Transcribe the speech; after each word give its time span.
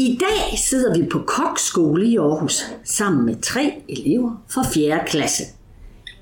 I 0.00 0.18
dag 0.20 0.58
sidder 0.58 0.98
vi 0.98 1.06
på 1.06 1.18
kokskole 1.26 2.06
i 2.06 2.16
Aarhus 2.16 2.62
sammen 2.84 3.26
med 3.26 3.42
tre 3.42 3.82
elever 3.88 4.44
fra 4.48 4.62
4. 4.74 5.00
klasse. 5.06 5.42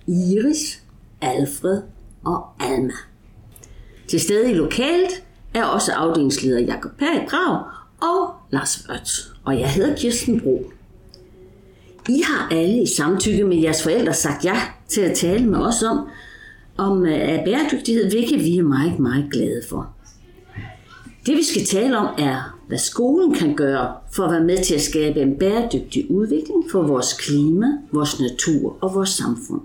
Iris, 0.06 0.82
Alfred 1.20 1.82
og 2.24 2.46
Alma. 2.60 2.92
Til 4.08 4.20
stede 4.20 4.50
i 4.50 4.54
lokalet 4.54 5.22
er 5.54 5.64
også 5.64 5.92
afdelingsleder 5.92 6.60
Jakob 6.60 6.90
Grav 7.28 7.64
og 8.02 8.34
Lars 8.50 8.86
Ørts. 8.90 9.32
Og 9.44 9.60
jeg 9.60 9.70
hedder 9.70 9.96
Kirsten 9.96 10.40
Bro. 10.40 10.72
I 12.08 12.22
har 12.24 12.48
alle 12.48 12.82
i 12.82 12.86
samtykke 12.96 13.44
med 13.44 13.56
jeres 13.56 13.82
forældre 13.82 14.14
sagt 14.14 14.44
ja 14.44 14.56
til 14.88 15.00
at 15.00 15.16
tale 15.16 15.46
med 15.46 15.58
os 15.58 15.82
om, 15.82 16.08
om 16.76 17.06
øh, 17.06 17.12
er 17.12 17.44
bæredygtighed, 17.44 18.10
hvilket 18.10 18.38
vi 18.44 18.58
er 18.58 18.62
meget, 18.62 18.98
meget 18.98 19.28
glade 19.32 19.62
for. 19.68 19.90
Det 21.26 21.36
vi 21.36 21.44
skal 21.44 21.64
tale 21.64 21.98
om 21.98 22.14
er, 22.18 22.55
hvad 22.66 22.78
skolen 22.78 23.34
kan 23.34 23.54
gøre 23.54 23.94
for 24.12 24.24
at 24.24 24.32
være 24.32 24.44
med 24.44 24.64
til 24.64 24.74
at 24.74 24.80
skabe 24.80 25.20
en 25.20 25.38
bæredygtig 25.38 26.10
udvikling 26.10 26.70
for 26.70 26.82
vores 26.82 27.12
klima, 27.12 27.66
vores 27.92 28.20
natur 28.20 28.76
og 28.80 28.94
vores 28.94 29.10
samfund. 29.10 29.60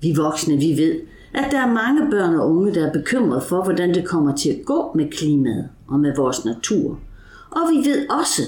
Vi 0.00 0.14
voksne, 0.16 0.56
vi 0.56 0.76
ved, 0.76 1.00
at 1.34 1.48
der 1.50 1.58
er 1.58 1.72
mange 1.72 2.10
børn 2.10 2.34
og 2.34 2.50
unge, 2.50 2.74
der 2.74 2.86
er 2.86 2.92
bekymrede 2.92 3.40
for, 3.40 3.64
hvordan 3.64 3.94
det 3.94 4.08
kommer 4.08 4.36
til 4.36 4.50
at 4.50 4.64
gå 4.64 4.92
med 4.94 5.10
klimaet 5.10 5.68
og 5.88 6.00
med 6.00 6.16
vores 6.16 6.44
natur. 6.44 6.98
Og 7.50 7.60
vi 7.70 7.90
ved 7.90 8.08
også, 8.10 8.42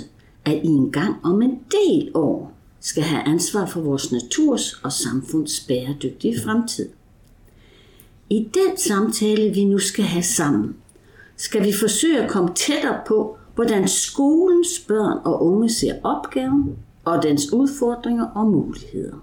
at 0.45 0.61
I 0.65 0.67
en 0.67 0.93
gang 0.93 1.17
om 1.23 1.43
en 1.43 1.59
del 1.71 2.11
år 2.15 2.53
skal 2.81 3.03
have 3.03 3.29
ansvar 3.29 3.67
for 3.67 3.81
vores 3.81 4.13
naturs 4.13 4.81
og 4.83 4.93
samfunds 4.93 5.61
bæredygtige 5.69 6.41
fremtid. 6.45 6.89
I 8.31 8.49
den 8.55 8.77
samtale, 8.77 9.55
vi 9.55 9.65
nu 9.65 9.79
skal 9.79 10.05
have 10.05 10.23
sammen, 10.23 10.77
skal 11.37 11.65
vi 11.65 11.73
forsøge 11.73 12.23
at 12.23 12.31
komme 12.31 12.51
tættere 12.55 13.01
på, 13.07 13.37
hvordan 13.55 13.89
skolens 13.89 14.85
børn 14.89 15.19
og 15.25 15.43
unge 15.47 15.71
ser 15.71 15.95
opgaven 16.03 16.77
og 17.05 17.23
dens 17.23 17.53
udfordringer 17.53 18.27
og 18.27 18.47
muligheder. 18.47 19.17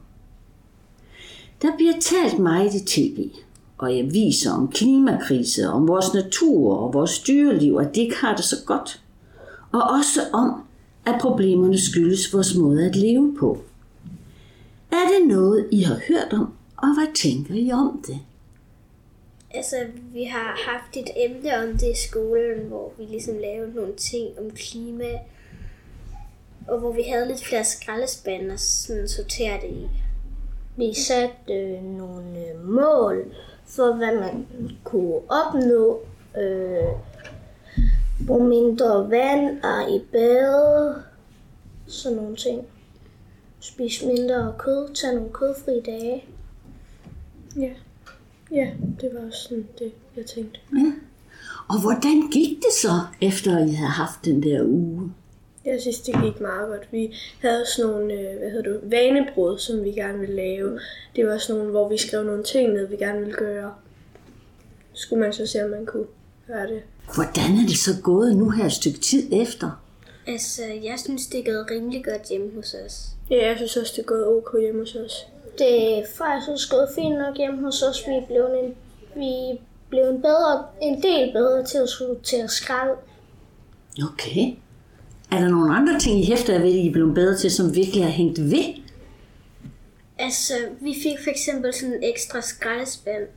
Der 1.62 1.76
bliver 1.78 1.94
talt 2.02 2.40
meget 2.40 2.74
i 2.74 2.86
tv 2.86 3.30
og 3.78 3.94
i 3.94 4.00
aviser 4.00 4.52
om 4.54 4.68
klimakrise, 4.68 5.70
om 5.70 5.88
vores 5.88 6.14
natur 6.14 6.76
og 6.76 6.94
vores 6.94 7.20
dyreliv, 7.20 7.78
at 7.78 7.96
det 7.96 8.02
ikke 8.02 8.16
har 8.16 8.36
det 8.36 8.46
så 8.46 8.56
godt. 8.66 9.02
Og 9.72 9.82
også 9.82 10.22
om, 10.34 10.62
at 11.06 11.22
problemerne 11.22 11.80
skyldes 11.80 12.34
vores 12.34 12.56
måde 12.56 12.86
at 12.86 12.96
leve 12.96 13.36
på. 13.40 13.58
Er 14.92 15.08
det 15.18 15.28
noget, 15.28 15.68
I 15.72 15.82
har 15.82 16.00
hørt 16.08 16.34
om, 16.34 16.48
og 16.78 16.88
hvad 16.94 17.16
tænker 17.16 17.56
I 17.56 17.72
om 17.72 18.04
det? 18.08 18.20
Altså, 19.54 19.76
vi 20.14 20.24
har 20.24 20.72
haft 20.72 20.98
et 20.98 21.10
emne 21.16 21.58
om 21.58 21.78
det 21.78 21.92
i 21.92 22.08
skolen, 22.08 22.68
hvor 22.68 22.92
vi 22.98 23.04
ligesom 23.04 23.38
lavede 23.38 23.74
nogle 23.76 23.96
ting 23.96 24.40
om 24.40 24.52
klima, 24.52 25.20
og 26.68 26.80
hvor 26.80 26.92
vi 26.92 27.02
havde 27.02 27.28
lidt 27.28 27.44
flere 27.44 27.64
skraldespande 27.64 28.54
og 28.54 28.60
sådan 28.60 29.08
sortere 29.08 29.62
det 29.62 29.70
i. 29.70 29.88
Vi 30.78 30.94
satte 30.94 31.54
øh, 31.54 31.84
nogle 31.84 32.48
øh, 32.48 32.70
mål 32.70 33.36
for, 33.66 33.94
hvad 33.94 34.20
man 34.20 34.48
kunne 34.84 35.22
opnå. 35.30 36.00
Øh, 36.38 36.88
bruge 38.28 38.48
mindre 38.48 39.10
vand 39.10 39.64
og 39.64 39.92
i 39.96 40.00
bad, 40.12 40.96
sådan 41.88 42.18
nogle 42.18 42.36
ting. 42.36 42.68
Spise 43.60 44.08
mindre 44.08 44.56
kød, 44.58 44.94
tage 44.94 45.16
nogle 45.16 45.34
kødfri 45.34 45.82
dage. 45.82 46.26
Ja. 47.58 47.72
Ja, 48.52 48.68
det 49.02 49.10
var 49.14 49.28
også 49.28 49.44
sådan 49.44 49.68
det, 49.80 49.92
jeg 50.18 50.26
tænkte. 50.26 50.60
Ja. 50.78 50.92
Og 51.70 51.82
hvordan 51.82 52.30
gik 52.32 52.58
det 52.58 52.74
så, 52.82 52.92
efter 53.22 53.52
I 53.52 53.72
havde 53.72 53.92
haft 53.92 54.26
den 54.26 54.44
der 54.44 54.64
uge? 54.64 55.12
Jeg 55.66 55.82
synes, 55.82 56.00
det 56.00 56.16
gik 56.24 56.42
meget 56.42 56.68
godt. 56.68 56.88
Vi 56.92 57.16
havde 57.42 57.64
sådan 57.76 57.92
nogle, 57.92 58.14
øh, 58.14 58.40
hvad 58.40 58.52
hedder 58.52 58.72
det, 58.72 58.92
vanebrud, 58.92 59.58
som 59.58 59.84
vi 59.84 59.92
gerne 59.92 60.20
ville 60.20 60.36
lave. 60.36 60.80
Det 61.16 61.28
var 61.28 61.38
sådan 61.38 61.58
nogle, 61.58 61.72
hvor 61.72 61.90
vi 61.90 61.98
skrev 61.98 62.24
nogle 62.24 62.44
ting 62.44 62.74
ned, 62.74 62.88
vi 62.88 62.96
gerne 62.96 63.20
ville 63.20 63.34
gøre. 63.34 63.74
Skulle 64.94 65.20
man 65.20 65.34
så 65.34 65.46
se, 65.46 65.64
om 65.64 65.70
man 65.70 65.86
kunne 65.86 66.06
gøre 66.48 66.68
det. 66.68 66.82
Hvordan 67.16 67.52
er 67.52 67.68
det 67.68 67.78
så 67.78 67.92
gået 68.04 68.38
nu 68.38 68.50
her 68.50 68.66
et 68.66 68.72
stykke 68.72 69.00
tid 69.00 69.28
efter? 69.32 69.84
Altså, 70.28 70.62
jeg 70.84 71.00
synes, 71.00 71.28
det 71.28 71.40
er 71.40 71.54
gået 71.54 71.72
rimelig 71.72 72.06
godt 72.06 72.30
hjemme 72.30 72.52
hos 72.56 72.74
os. 72.74 73.08
Ja, 73.30 73.48
jeg 73.48 73.58
synes 73.58 73.78
også, 73.78 73.94
det 73.96 74.02
er 74.02 74.06
gået 74.06 74.28
ok 74.28 74.56
hjemme 74.62 74.80
hos 74.80 74.96
os. 74.96 75.28
Det 75.58 76.06
faktisk 76.18 76.72
gået 76.72 76.90
fint 76.96 77.18
nok 77.18 77.38
hjemme 77.38 77.62
hos 77.62 77.82
os. 77.82 78.04
Vi 78.08 78.14
er 78.14 78.26
blevet 78.26 78.64
en, 78.64 78.76
vi 79.16 79.60
blev 79.90 80.04
en, 80.04 80.22
bedre, 80.22 80.66
en 80.82 81.02
del 81.02 81.32
bedre 81.34 81.66
til 81.66 81.78
at 81.78 81.90
sortere 81.90 82.48
skrald. 82.48 82.98
Okay. 84.04 84.54
Er 85.32 85.40
der 85.40 85.48
nogle 85.50 85.76
andre 85.76 86.00
ting, 86.00 86.20
I 86.20 86.26
hæfter 86.26 86.60
ved, 86.60 86.70
I 86.70 86.88
er 86.88 86.92
blevet 86.92 87.16
bedre 87.16 87.38
til, 87.38 87.52
som 87.52 87.76
virkelig 87.76 88.04
har 88.04 88.12
hængt 88.12 88.42
ved? 88.42 88.74
Altså, 90.20 90.54
vi 90.82 90.96
fik 91.04 91.20
for 91.24 91.30
eksempel 91.30 91.74
sådan 91.74 91.96
en 91.96 92.04
ekstra 92.04 92.42
skraldespand. 92.42 93.28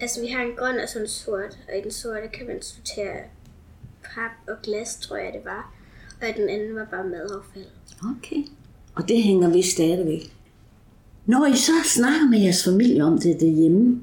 Altså, 0.00 0.20
vi 0.20 0.26
har 0.26 0.42
en 0.42 0.56
grøn 0.56 0.78
og 0.80 0.88
sådan 0.88 1.04
en 1.04 1.08
sort, 1.08 1.58
og 1.68 1.78
i 1.78 1.82
den 1.82 1.90
sorte 1.90 2.28
kan 2.32 2.46
man 2.46 2.62
sortere 2.62 3.16
pap 4.02 4.30
og 4.48 4.62
glas, 4.62 4.96
tror 4.96 5.16
jeg 5.16 5.32
det 5.32 5.44
var. 5.44 5.74
Og 6.22 6.28
i 6.28 6.32
den 6.32 6.48
anden 6.48 6.76
var 6.76 6.86
bare 6.90 7.04
madaffald. 7.04 7.66
Okay. 8.16 8.42
Og 8.94 9.08
det 9.08 9.22
hænger 9.22 9.48
ved 9.48 9.62
stadigvæk. 9.62 10.32
Når 11.26 11.46
I 11.46 11.56
så 11.56 11.72
snakker 11.84 12.28
med 12.30 12.38
jeres 12.38 12.64
familie 12.64 13.04
om 13.04 13.18
det 13.18 13.40
derhjemme, 13.40 14.00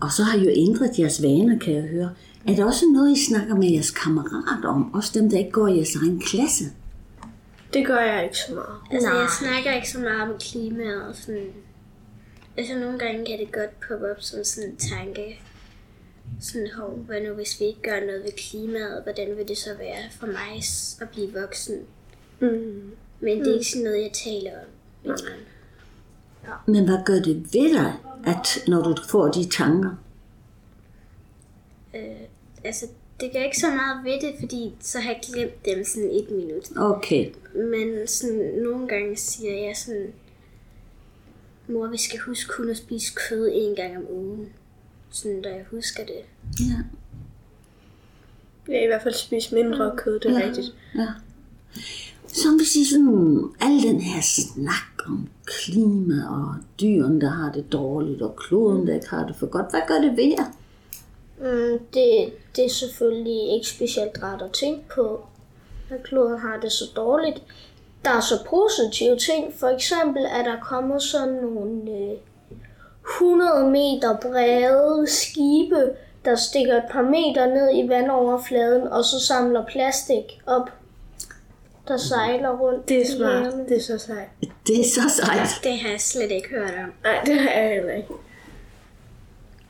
og 0.00 0.12
så 0.12 0.22
har 0.22 0.38
I 0.38 0.44
jo 0.44 0.50
ændret 0.50 0.98
jeres 0.98 1.22
vaner, 1.22 1.58
kan 1.58 1.74
jeg 1.74 1.82
høre, 1.82 2.10
er 2.48 2.54
det 2.54 2.64
også 2.64 2.84
noget, 2.92 3.16
I 3.16 3.24
snakker 3.24 3.54
med 3.54 3.70
jeres 3.70 3.90
kammerater 3.90 4.68
om? 4.68 4.94
Også 4.94 5.10
dem, 5.14 5.30
der 5.30 5.38
ikke 5.38 5.50
går 5.50 5.68
i 5.68 5.76
jeres 5.76 5.94
egen 5.94 6.20
klasse? 6.20 6.64
Det 7.74 7.86
gør 7.86 8.00
jeg 8.00 8.24
ikke 8.24 8.36
så 8.36 8.54
meget. 8.54 8.76
Altså, 8.90 9.08
jeg 9.14 9.28
snakker 9.40 9.72
ikke 9.72 9.90
så 9.90 9.98
meget 9.98 10.22
om 10.22 10.38
klimaet 10.40 11.02
og 11.02 11.14
sådan... 11.14 11.46
Altså, 12.56 12.74
nogle 12.74 12.98
gange 12.98 13.26
kan 13.26 13.38
det 13.38 13.52
godt 13.52 13.80
poppe 13.88 14.10
op 14.10 14.22
som 14.22 14.44
sådan 14.44 14.70
en 14.70 14.76
tanke. 14.76 15.40
Sådan, 16.40 16.68
hov, 16.76 16.90
hvad 17.06 17.20
nu 17.20 17.34
hvis 17.34 17.60
vi 17.60 17.64
ikke 17.64 17.82
gør 17.82 18.00
noget 18.06 18.22
ved 18.24 18.32
klimaet? 18.36 19.02
Hvordan 19.02 19.36
vil 19.36 19.48
det 19.48 19.58
så 19.58 19.70
være 19.78 20.02
for 20.20 20.26
mig 20.26 20.62
at 21.00 21.08
blive 21.08 21.32
voksen? 21.40 21.76
Mm. 22.40 22.90
Men 23.20 23.38
det 23.38 23.48
er 23.48 23.54
ikke 23.54 23.70
sådan 23.70 23.84
noget, 23.84 24.02
jeg 24.02 24.12
taler 24.12 24.52
om. 24.52 24.66
nogen. 25.04 25.18
Men 26.66 26.84
hvad 26.84 26.98
gør 27.04 27.14
det 27.14 27.36
ved 27.54 27.74
dig, 27.74 27.92
at 28.26 28.48
når 28.68 28.82
du 28.82 29.02
får 29.08 29.28
de 29.28 29.48
tanker? 29.48 29.90
Øh, 31.94 32.02
altså, 32.64 32.86
det 33.20 33.30
gør 33.32 33.40
ikke 33.42 33.56
så 33.58 33.66
meget 33.70 34.04
ved 34.04 34.28
det, 34.28 34.34
fordi 34.40 34.74
så 34.80 35.00
har 35.00 35.10
jeg 35.10 35.20
glemt 35.32 35.64
dem 35.64 35.84
sådan 35.84 36.10
et 36.10 36.30
minut. 36.30 36.76
Okay. 36.76 37.30
Men 37.54 38.06
sådan, 38.06 38.52
nogle 38.62 38.88
gange 38.88 39.16
siger 39.16 39.52
jeg 39.66 39.76
sådan, 39.76 40.12
mor, 41.68 41.86
vi 41.86 41.96
skal 41.98 42.18
huske 42.18 42.52
kun 42.52 42.70
at 42.70 42.76
spise 42.76 43.12
kød 43.28 43.50
en 43.54 43.76
gang 43.76 43.96
om 43.96 44.04
ugen. 44.10 44.48
Sådan, 45.10 45.42
da 45.42 45.48
jeg 45.48 45.64
husker 45.70 46.04
det. 46.04 46.14
Ja. 46.60 46.82
Ja, 48.72 48.84
i 48.84 48.86
hvert 48.86 49.02
fald 49.02 49.14
spise 49.14 49.54
mindre 49.54 49.92
kød, 49.96 50.20
det 50.20 50.30
er 50.30 50.38
Ja. 50.40 50.46
rigtigt. 50.46 50.74
ja. 50.94 51.06
Så 52.26 52.56
hvis 52.56 52.76
I 52.76 52.84
sådan, 52.84 53.44
al 53.60 53.82
den 53.82 54.00
her 54.00 54.20
snak 54.22 54.87
om 55.06 55.28
klima 55.44 56.14
og 56.30 56.54
dyrene, 56.80 57.20
der 57.20 57.28
har 57.28 57.52
det 57.52 57.72
dårligt, 57.72 58.22
og 58.22 58.36
kloden, 58.36 58.86
der 58.86 58.94
ikke 58.94 59.08
har 59.08 59.26
det 59.26 59.36
for 59.36 59.46
godt, 59.46 59.70
hvad 59.70 59.80
gør 59.88 60.00
det 60.00 60.16
ved 60.16 60.24
jer? 60.24 60.52
Mm, 61.38 61.78
det, 61.94 62.32
det 62.56 62.64
er 62.64 62.70
selvfølgelig 62.70 63.52
ikke 63.54 63.68
specielt 63.68 64.22
rart 64.22 64.42
at 64.42 64.50
tænke 64.50 64.88
på, 64.94 65.20
at 65.90 66.02
kloden 66.02 66.38
har 66.38 66.60
det 66.60 66.72
så 66.72 66.84
dårligt. 66.96 67.42
Der 68.04 68.10
er 68.10 68.20
så 68.20 68.34
positive 68.50 69.16
ting. 69.16 69.54
For 69.54 69.66
eksempel 69.68 70.24
er 70.24 70.42
der 70.42 70.56
kommet 70.62 71.02
sådan 71.02 71.34
nogle 71.34 71.90
øh, 71.90 72.16
100 73.16 73.70
meter 73.70 74.16
brede 74.20 75.06
skibe, 75.06 75.90
der 76.24 76.34
stikker 76.34 76.76
et 76.76 76.90
par 76.90 77.02
meter 77.02 77.46
ned 77.46 77.84
i 77.84 77.88
vandoverfladen, 77.88 78.88
og 78.88 79.04
så 79.04 79.20
samler 79.20 79.64
plastik 79.64 80.40
op, 80.46 80.70
der 81.88 81.96
sejler 81.96 82.50
rundt. 82.50 82.88
Det 82.88 83.02
er 83.02 83.06
smart. 83.16 83.54
Det 83.68 83.76
er 83.76 83.82
så 83.82 83.98
sejt. 83.98 84.28
Det 84.66 84.80
er 84.80 84.84
så 84.84 85.14
sejt. 85.16 85.48
Det 85.64 85.78
har 85.78 85.88
jeg 85.88 86.00
slet 86.00 86.30
ikke 86.30 86.48
hørt 86.48 86.74
om. 86.84 86.92
Nej, 87.04 87.22
det 87.26 87.40
har 87.40 87.50
jeg 87.50 87.74
heller 87.74 87.92
ikke. 87.92 88.08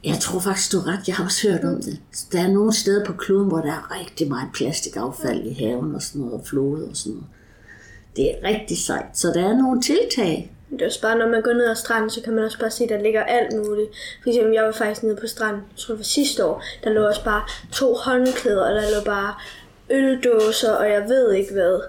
Jeg 0.05 0.19
tror 0.21 0.41
faktisk, 0.41 0.73
du 0.73 0.79
er 0.79 0.87
ret. 0.87 1.09
Jeg 1.09 1.17
har 1.17 1.25
også 1.25 1.49
hørt 1.49 1.65
om 1.65 1.83
det. 1.83 2.01
Der 2.33 2.43
er 2.43 2.49
nogle 2.49 2.73
steder 2.73 3.05
på 3.05 3.13
kloden, 3.13 3.49
hvor 3.49 3.59
der 3.59 3.73
er 3.73 4.01
rigtig 4.01 4.29
meget 4.29 4.49
plastikaffald 4.55 5.47
i 5.47 5.53
haven 5.53 5.95
og 5.95 6.03
sådan 6.03 6.21
noget, 6.21 6.35
og 6.41 6.47
flode 6.47 6.89
og 6.91 6.97
sådan 6.97 7.13
noget. 7.13 7.29
Det 8.17 8.31
er 8.31 8.49
rigtig 8.49 8.79
sejt. 8.79 9.19
Så 9.19 9.29
der 9.29 9.49
er 9.49 9.57
nogle 9.57 9.83
tiltag. 9.83 10.53
Det 10.71 10.83
er 10.83 10.87
også 10.87 11.03
bare, 11.03 11.19
når 11.19 11.29
man 11.29 11.43
går 11.43 11.53
ned 11.53 11.71
ad 11.71 11.75
stranden, 11.75 12.11
så 12.11 12.21
kan 12.23 12.33
man 12.33 12.45
også 12.45 12.59
bare 12.59 12.71
se, 12.71 12.85
at 12.85 12.91
der 12.91 13.03
ligger 13.03 13.23
alt 13.23 13.57
muligt. 13.57 13.91
For 14.23 14.29
eksempel, 14.31 14.53
jeg 14.55 14.65
var 14.65 14.73
faktisk 14.73 15.03
nede 15.03 15.17
på 15.17 15.27
stranden, 15.27 15.63
jeg 15.71 15.79
tror 15.79 15.93
det 15.93 15.99
var 15.99 16.05
sidste 16.05 16.45
år, 16.45 16.63
der 16.85 16.91
lå 16.91 17.07
også 17.07 17.25
bare 17.25 17.43
to 17.73 17.95
håndklæder, 17.95 18.63
og 18.63 18.75
der 18.75 18.81
lå 18.81 19.05
bare 19.05 19.35
øldåser, 19.91 20.73
og 20.73 20.91
jeg 20.91 21.09
ved 21.09 21.33
ikke 21.33 21.53
hvad. 21.53 21.81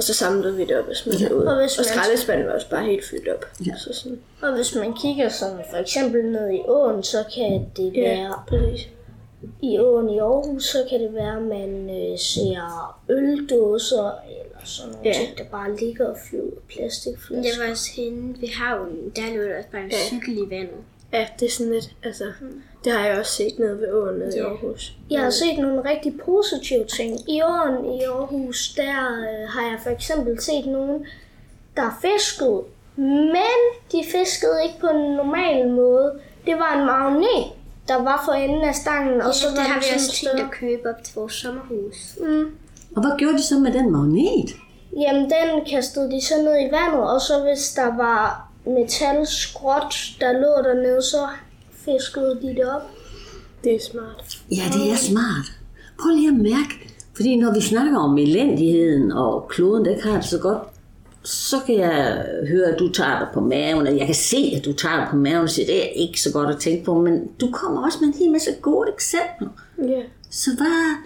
Og 0.00 0.04
så 0.04 0.14
samlede 0.14 0.56
vi 0.56 0.64
det 0.64 0.76
op 0.78 0.88
og 0.88 0.96
smed 0.96 1.12
det 1.12 1.32
ud. 1.32 1.42
Og 1.44 1.60
hvis 1.60 1.78
og 1.78 1.84
skraldespanden 1.84 2.46
var 2.46 2.52
også 2.52 2.70
bare 2.70 2.84
helt 2.84 3.04
fyldt 3.04 3.28
op. 3.28 3.44
Ja. 3.66 3.72
Så 3.78 3.92
sådan, 3.92 4.20
Og 4.42 4.54
hvis 4.56 4.74
man 4.74 4.94
kigger 4.94 5.28
sådan 5.28 5.60
for 5.70 5.76
eksempel 5.76 6.24
ned 6.24 6.50
i 6.50 6.60
åen, 6.68 7.02
så 7.02 7.24
kan 7.34 7.66
det 7.76 7.92
ja, 7.96 8.00
være 8.00 8.42
præcis. 8.48 8.88
i 9.62 9.78
åen 9.78 10.10
i 10.10 10.18
Aarhus, 10.18 10.64
så 10.64 10.78
kan 10.90 11.00
det 11.00 11.14
være, 11.14 11.36
at 11.36 11.42
man 11.42 11.90
øh, 11.90 12.18
ser 12.18 12.96
øldåser 13.08 14.10
eller 14.28 14.58
sådan 14.64 14.92
nogle 14.92 15.08
Ja. 15.08 15.12
ting, 15.12 15.38
der 15.38 15.44
bare 15.44 15.76
ligger 15.76 16.06
og 16.08 16.16
flyder 16.30 16.56
plastikflasker. 16.74 17.42
Det 17.42 17.50
var 17.64 17.70
også 17.70 17.90
henne 17.96 18.34
ved 18.40 18.48
havnen. 18.48 19.12
Der 19.16 19.36
lå 19.36 19.42
der 19.42 19.56
også 19.58 19.68
bare 19.72 19.82
en 19.84 19.90
Ja. 19.90 19.96
cykel 20.08 20.38
i 20.38 20.50
vandet. 20.50 20.80
Ja, 21.12 21.26
det 21.40 21.46
er 21.46 21.50
sådan 21.50 21.72
lidt, 21.72 21.90
altså, 22.02 22.24
det 22.84 22.92
har 22.92 23.06
jeg 23.06 23.18
også 23.18 23.32
set 23.32 23.58
nede 23.58 23.78
ved 23.80 23.92
åen 23.92 24.18
nede 24.18 24.36
i 24.36 24.40
Ja. 24.40 24.48
Aarhus. 24.48 24.92
Jeg 25.10 25.20
har 25.20 25.30
set 25.30 25.58
nogle 25.58 25.90
rigtig 25.90 26.14
positive 26.24 26.84
ting. 26.84 27.30
I 27.30 27.42
åren 27.42 27.94
i 28.00 28.02
Aarhus, 28.04 28.74
der 28.76 28.90
øh, 29.20 29.48
har 29.48 29.62
jeg 29.70 29.78
for 29.82 29.90
eksempel 29.90 30.40
set 30.40 30.66
nogen, 30.66 31.06
der 31.76 31.98
fiskede. 32.02 32.62
Men 32.96 33.60
de 33.92 34.04
fiskede 34.12 34.56
ikke 34.64 34.80
på 34.80 34.86
en 34.86 35.12
normal 35.16 35.68
måde. 35.68 36.20
Det 36.46 36.54
var 36.54 36.78
en 36.80 36.86
magnet, 36.86 37.44
der 37.88 38.02
var 38.02 38.22
for 38.24 38.32
enden 38.32 38.62
af 38.64 38.74
stangen, 38.74 39.20
og 39.22 39.34
så 39.34 39.48
det 39.48 39.56
var 39.56 39.62
har 39.62 39.80
den 39.80 39.82
vi 39.90 39.94
også 39.94 40.12
tænkt 40.12 40.40
at 40.46 40.50
købe 40.50 40.88
op 40.90 41.04
til 41.04 41.14
vores 41.14 41.32
sommerhus. 41.32 41.96
Mm. 42.20 42.50
Og 42.96 43.02
hvad 43.02 43.18
gjorde 43.18 43.38
de 43.38 43.42
så 43.42 43.58
med 43.58 43.72
den 43.72 43.90
magnet? 43.92 44.50
Jamen, 44.96 45.22
den 45.22 45.64
kastede 45.70 46.10
de 46.10 46.24
så 46.24 46.34
ned 46.42 46.54
i 46.60 46.68
vandet, 46.72 47.10
og 47.14 47.20
så 47.20 47.42
hvis 47.42 47.72
der 47.76 47.96
var 47.96 48.49
metalskrot, 48.74 49.94
der 50.20 50.32
lå 50.32 50.68
dernede, 50.68 51.02
så 51.02 51.28
fiskede 51.72 52.38
de 52.42 52.48
det 52.48 52.64
op. 52.74 52.82
Det 53.64 53.74
er 53.74 53.80
smart. 53.92 54.38
Ja, 54.50 54.62
det 54.72 54.92
er 54.92 54.96
smart. 54.96 55.52
Prøv 56.00 56.10
lige 56.10 56.28
at 56.28 56.34
mærke, 56.34 56.92
fordi 57.16 57.36
når 57.36 57.54
vi 57.54 57.60
snakker 57.60 57.98
om 57.98 58.18
elendigheden 58.18 59.12
og 59.12 59.48
kloden, 59.48 59.84
der 59.84 59.90
ikke 59.90 60.08
har 60.08 60.16
det 60.16 60.24
så 60.24 60.38
godt, 60.38 60.62
så 61.22 61.56
kan 61.66 61.74
jeg 61.74 62.26
høre, 62.48 62.66
at 62.68 62.78
du 62.78 62.92
tager 62.92 63.18
dig 63.18 63.28
på 63.34 63.40
maven, 63.40 63.86
og 63.86 63.98
jeg 63.98 64.06
kan 64.06 64.14
se, 64.14 64.52
at 64.56 64.64
du 64.64 64.72
tager 64.72 64.96
dig 64.96 65.06
på 65.10 65.16
maven 65.16 65.42
og 65.42 65.50
siger, 65.50 65.66
det 65.66 65.84
er 65.84 65.88
ikke 65.88 66.20
så 66.20 66.32
godt 66.32 66.50
at 66.50 66.60
tænke 66.60 66.84
på, 66.84 67.00
men 67.00 67.28
du 67.40 67.50
kommer 67.52 67.84
også 67.84 67.98
med 68.00 68.08
en 68.08 68.14
hel 68.18 68.30
masse 68.30 68.50
gode 68.62 68.88
eksempler. 68.94 69.48
Ja. 69.78 70.02
Så 70.30 70.50
hvad, 70.56 70.96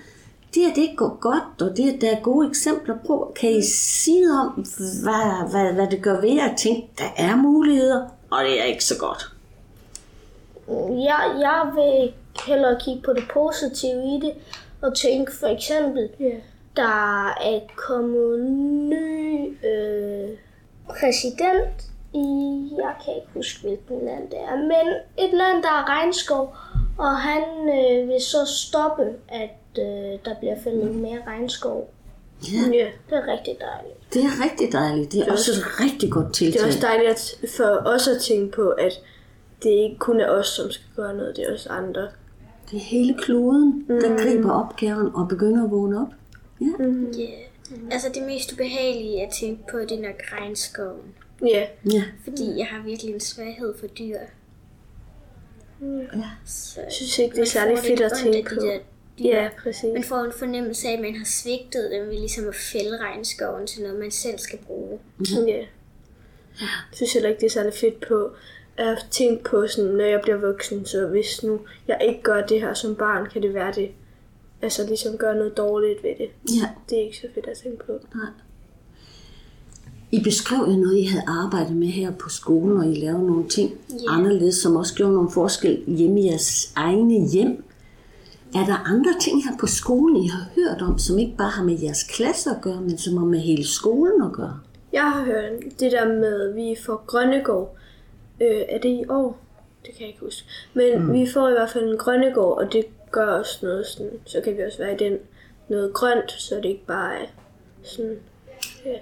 det 0.55 0.71
at 0.71 0.77
det 0.77 0.83
ikke 0.83 0.97
går 0.97 1.19
godt, 1.21 1.63
og 1.71 1.77
det 1.77 1.95
at 1.95 2.01
der 2.01 2.11
er 2.17 2.21
gode 2.21 2.49
eksempler 2.49 2.95
på, 3.07 3.33
kan 3.41 3.51
I 3.51 3.63
sige 3.63 4.27
noget 4.27 4.41
om, 4.41 4.53
hvad, 5.03 5.51
hvad, 5.51 5.73
hvad 5.73 5.87
det 5.87 6.03
gør 6.03 6.21
ved 6.21 6.39
at 6.51 6.57
tænke, 6.57 6.89
der 6.99 7.05
er 7.17 7.37
muligheder, 7.37 8.09
og 8.31 8.45
det 8.45 8.61
er 8.61 8.65
ikke 8.65 8.85
så 8.85 8.95
godt. 8.99 9.31
Jeg, 11.05 11.37
jeg 11.41 11.71
vil 11.75 12.13
hellere 12.47 12.77
kigge 12.81 13.03
på 13.03 13.13
det 13.13 13.25
positive 13.33 14.05
i 14.17 14.21
det, 14.21 14.33
og 14.83 14.97
tænke 14.97 15.33
for 15.41 15.47
eksempel, 15.47 16.09
Ja. 16.21 16.31
der 16.77 17.27
er 17.29 17.61
kommet 17.77 18.41
ny 18.91 19.49
øh, 19.69 20.29
præsident 20.89 21.83
i, 22.15 22.69
jeg 22.79 22.95
kan 23.05 23.15
ikke 23.15 23.29
huske 23.35 23.61
hvilken 23.63 24.05
land 24.07 24.31
det 24.31 24.39
er, 24.41 24.57
men 24.57 24.95
et 25.19 25.33
land, 25.33 25.63
der 25.63 25.69
er 25.69 25.89
regnskov, 25.89 26.57
og 26.99 27.17
han 27.17 27.43
øh, 27.69 28.09
vil 28.09 28.21
så 28.21 28.39
stoppe, 28.47 29.03
at 29.29 29.79
øh, 29.79 30.19
der 30.25 30.35
bliver 30.41 30.57
fældet 30.65 30.95
mere 30.95 31.19
regnskov. 31.27 31.91
Ja, 32.53 32.59
ja. 32.73 32.89
Det 33.11 33.19
er 33.19 33.33
rigtig 33.33 33.57
dejligt. 33.61 34.15
det 34.15 34.23
er 34.25 34.45
rigtig 34.45 34.73
dejligt. 34.73 35.13
Det 35.13 35.21
er 35.21 35.33
også 35.33 35.51
et 35.53 35.81
rigtig 35.81 36.11
godt 36.13 36.27
Det 36.27 36.35
tiltag. 36.35 36.63
er 36.63 36.67
også 36.67 36.79
dejligt 36.81 37.11
at, 37.11 37.51
for 37.57 37.83
os 37.89 38.09
at 38.09 38.21
tænke 38.23 38.53
på, 38.57 38.69
at 38.71 38.93
det 39.63 39.71
ikke 39.71 39.97
kun 39.99 40.21
er 40.21 40.29
os, 40.31 40.47
som 40.47 40.71
skal 40.71 40.87
gøre 40.97 41.17
noget, 41.17 41.37
det 41.37 41.45
er 41.49 41.53
også 41.53 41.69
andre. 41.69 42.03
Det 42.71 42.77
er 42.77 42.81
hele 42.85 43.15
kloden, 43.19 43.85
der 43.89 44.23
griber 44.23 44.53
opgaven 44.53 45.11
og 45.15 45.29
begynder 45.29 45.65
at 45.65 45.71
vågne 45.71 46.01
op. 46.01 46.09
Ja. 46.61 46.85
Yeah. 46.85 47.31
Altså 47.91 48.09
det 48.15 48.23
mest 48.23 48.53
ubehagelige 48.53 49.23
at 49.27 49.33
tænke 49.41 49.63
på, 49.71 49.79
det 49.79 49.93
er 49.93 50.03
nok 50.03 50.21
regnskoven. 50.33 51.15
Ja, 51.47 51.67
ja. 51.93 52.03
Fordi 52.25 52.59
jeg 52.59 52.67
har 52.67 52.83
virkelig 52.85 53.15
en 53.15 53.21
svaghed 53.21 53.75
for 53.81 53.87
dyr. 53.87 54.19
Ja. 56.17 56.31
Så 56.47 56.81
jeg 56.81 56.93
synes 56.93 57.19
ikke, 57.19 57.37
det 57.37 57.43
er 57.43 57.47
særlig 57.47 57.79
fedt 57.79 58.01
at 58.01 58.13
tænke 58.23 58.55
på. 58.55 58.61
de 58.61 58.67
der 58.67 58.79
dyr. 59.19 59.25
Ja, 59.25 59.49
præcis. 59.63 59.85
Man 59.93 60.05
får 60.05 60.21
en 60.21 60.33
fornemmelse 60.39 60.89
af, 60.89 60.93
at 60.93 61.01
man 61.01 61.15
har 61.17 61.25
svigtet 61.25 61.91
dem 61.91 62.07
ved 62.07 62.19
ligesom 62.19 62.49
at 62.49 62.55
fælde 62.55 62.97
regnskoven 62.97 63.67
til 63.67 63.83
noget, 63.83 63.99
man 63.99 64.11
selv 64.11 64.39
skal 64.39 64.59
bruge. 64.59 64.99
Ja. 65.47 65.65
Jeg 66.61 66.69
synes 66.93 67.13
heller 67.13 67.29
ikke, 67.29 67.41
det 67.41 67.47
er 67.47 67.51
særlig 67.51 67.75
fedt 67.75 68.01
på 68.09 68.31
at 68.77 69.07
tænke 69.11 69.45
på, 69.45 69.67
sådan, 69.67 69.91
når 69.91 70.05
jeg 70.05 70.21
bliver 70.23 70.37
voksen, 70.37 70.87
så 70.87 71.07
hvis 71.07 71.43
nu 71.43 71.61
jeg 71.89 71.99
ikke 72.09 72.23
gør 72.23 72.47
det 72.47 72.61
her 72.61 72.75
som 72.75 72.97
barn, 72.97 73.31
kan 73.31 73.43
det 73.43 73.55
være 73.55 73.73
det, 73.73 73.91
altså 74.63 74.87
ligesom 74.87 75.19
gøre 75.19 75.35
noget 75.35 75.57
dårligt 75.57 76.03
ved 76.03 76.15
det. 76.19 76.31
ja. 76.61 76.69
Det 76.91 76.99
er 76.99 77.03
ikke 77.03 77.17
så 77.17 77.27
fedt 77.35 77.47
at 77.47 77.59
tænke 77.59 77.87
på. 77.87 77.93
Nej. 78.15 78.27
I 80.15 80.23
beskrev 80.23 80.59
jo 80.59 80.77
noget, 80.77 80.99
I 80.99 81.03
havde 81.05 81.25
arbejdet 81.27 81.77
med 81.77 81.89
her 81.89 82.11
på 82.11 82.29
skolen, 82.29 82.77
og 82.77 82.87
I 82.87 82.95
lavede 82.95 83.27
nogle 83.27 83.49
ting 83.49 83.71
Ja. 83.91 84.13
anderledes, 84.13 84.55
som 84.55 84.77
også 84.77 84.95
gjorde 84.95 85.13
nogle 85.13 85.31
forskel 85.31 85.85
hjemme 85.87 86.21
i 86.21 86.27
jeres 86.27 86.73
egne 86.77 87.29
hjem. 87.33 87.65
Er 88.55 88.65
der 88.67 88.89
andre 88.93 89.13
ting 89.21 89.45
her 89.45 89.57
på 89.61 89.67
skolen, 89.67 90.17
I 90.17 90.29
har 90.29 90.45
hørt 90.55 90.83
om, 90.83 90.99
som 90.99 91.19
ikke 91.19 91.37
bare 91.39 91.51
har 91.51 91.65
med 91.65 91.79
jeres 91.83 92.03
klasse 92.03 92.51
at 92.51 92.57
gøre, 92.63 92.81
men 92.81 92.99
som 92.99 93.17
har 93.17 93.25
med 93.25 93.39
hele 93.39 93.67
skolen 93.67 94.23
at 94.23 94.33
gøre? 94.33 94.59
Jeg 94.93 95.03
har 95.13 95.25
hørt 95.25 95.53
det 95.81 95.93
der 95.93 96.09
med, 96.09 96.41
at 96.41 96.57
vi 96.57 96.77
får 96.87 97.05
Grønnegård. 97.07 97.77
Øh, 98.41 98.63
er 98.69 98.79
det 98.79 98.89
i 98.89 99.05
år? 99.09 99.39
Det 99.87 99.95
kan 99.95 100.01
jeg 100.01 100.09
ikke 100.09 100.21
huske. 100.21 100.49
Men 100.75 101.03
mm. 101.03 101.13
vi 101.13 101.27
får 101.35 101.49
i 101.49 101.53
hvert 101.53 101.71
fald 101.71 101.93
en 101.93 101.99
Grønnegård, 101.99 102.59
og 102.59 102.73
det 102.73 102.85
gør 103.11 103.27
også 103.27 103.59
noget 103.63 103.87
sådan, 103.87 104.11
så 104.25 104.41
kan 104.45 104.57
vi 104.57 104.63
også 104.63 104.79
være 104.79 104.95
i 104.95 104.99
den 104.99 105.19
noget 105.69 105.93
grønt, 105.93 106.33
så 106.33 106.55
det 106.55 106.65
ikke 106.65 106.87
bare 106.87 107.15
er 107.15 107.27
sådan, 107.83 108.17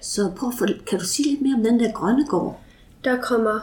Så 0.00 0.32
prøv 0.36 0.48
at 0.48 0.54
få, 0.58 0.66
kan 0.86 0.98
du 0.98 1.04
sige 1.04 1.30
lidt 1.30 1.42
mere 1.42 1.54
om 1.54 1.64
den 1.64 1.80
der 1.80 1.92
grønne 1.92 2.26
gård? 2.26 2.60
der 3.04 3.20
kommer 3.20 3.60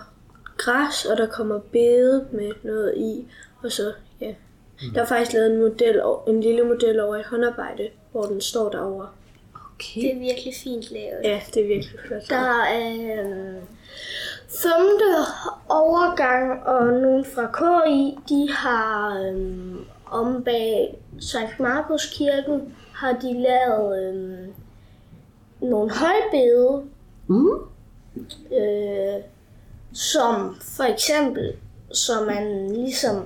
græs, 0.58 1.06
og 1.06 1.18
der 1.18 1.28
kommer 1.28 1.60
bede 1.60 2.28
med 2.32 2.52
noget 2.64 2.94
i, 2.98 3.28
og 3.64 3.72
så, 3.72 3.94
ja. 4.22 4.34
Der 4.96 5.02
er 5.02 5.06
faktisk 5.06 5.34
lavet 5.34 5.52
en 5.52 5.62
model, 5.62 6.02
en 6.28 6.42
lille 6.42 6.64
model 6.64 7.00
over 7.00 7.16
i 7.16 7.24
håndarbejde, 7.26 7.90
hvor 8.12 8.24
den 8.24 8.42
står 8.42 8.70
derovre. 8.70 9.08
Okay. 9.54 10.02
Det 10.02 10.16
er 10.16 10.20
virkelig 10.20 10.54
fint 10.64 10.92
lavet. 10.92 11.22
Ja, 11.24 11.42
det 11.54 11.64
er 11.64 11.68
virkelig 11.68 12.00
flot. 12.08 12.30
Der 12.30 12.64
er 12.64 12.92
øh, 12.92 13.62
femte 14.50 15.12
overgang, 15.70 16.64
og 16.64 16.86
nogen 16.86 17.26
fra 17.26 17.52
KI, 17.52 18.18
de 18.30 18.52
har 18.52 19.20
øh, 19.20 19.76
om 20.06 20.44
bag 20.44 21.00
Sankt 21.20 21.60
Markus 21.60 22.06
Kirken, 22.18 22.76
har 22.94 23.12
de 23.12 23.34
lavet 23.34 24.14
øh, 24.14 24.48
nogle 25.62 25.92
højbede, 25.92 26.84
Mm? 27.28 27.50
øh, 28.52 29.24
som 29.94 30.56
for 30.62 30.84
eksempel, 30.84 31.54
så 31.92 32.12
man 32.28 32.72
ligesom 32.72 33.26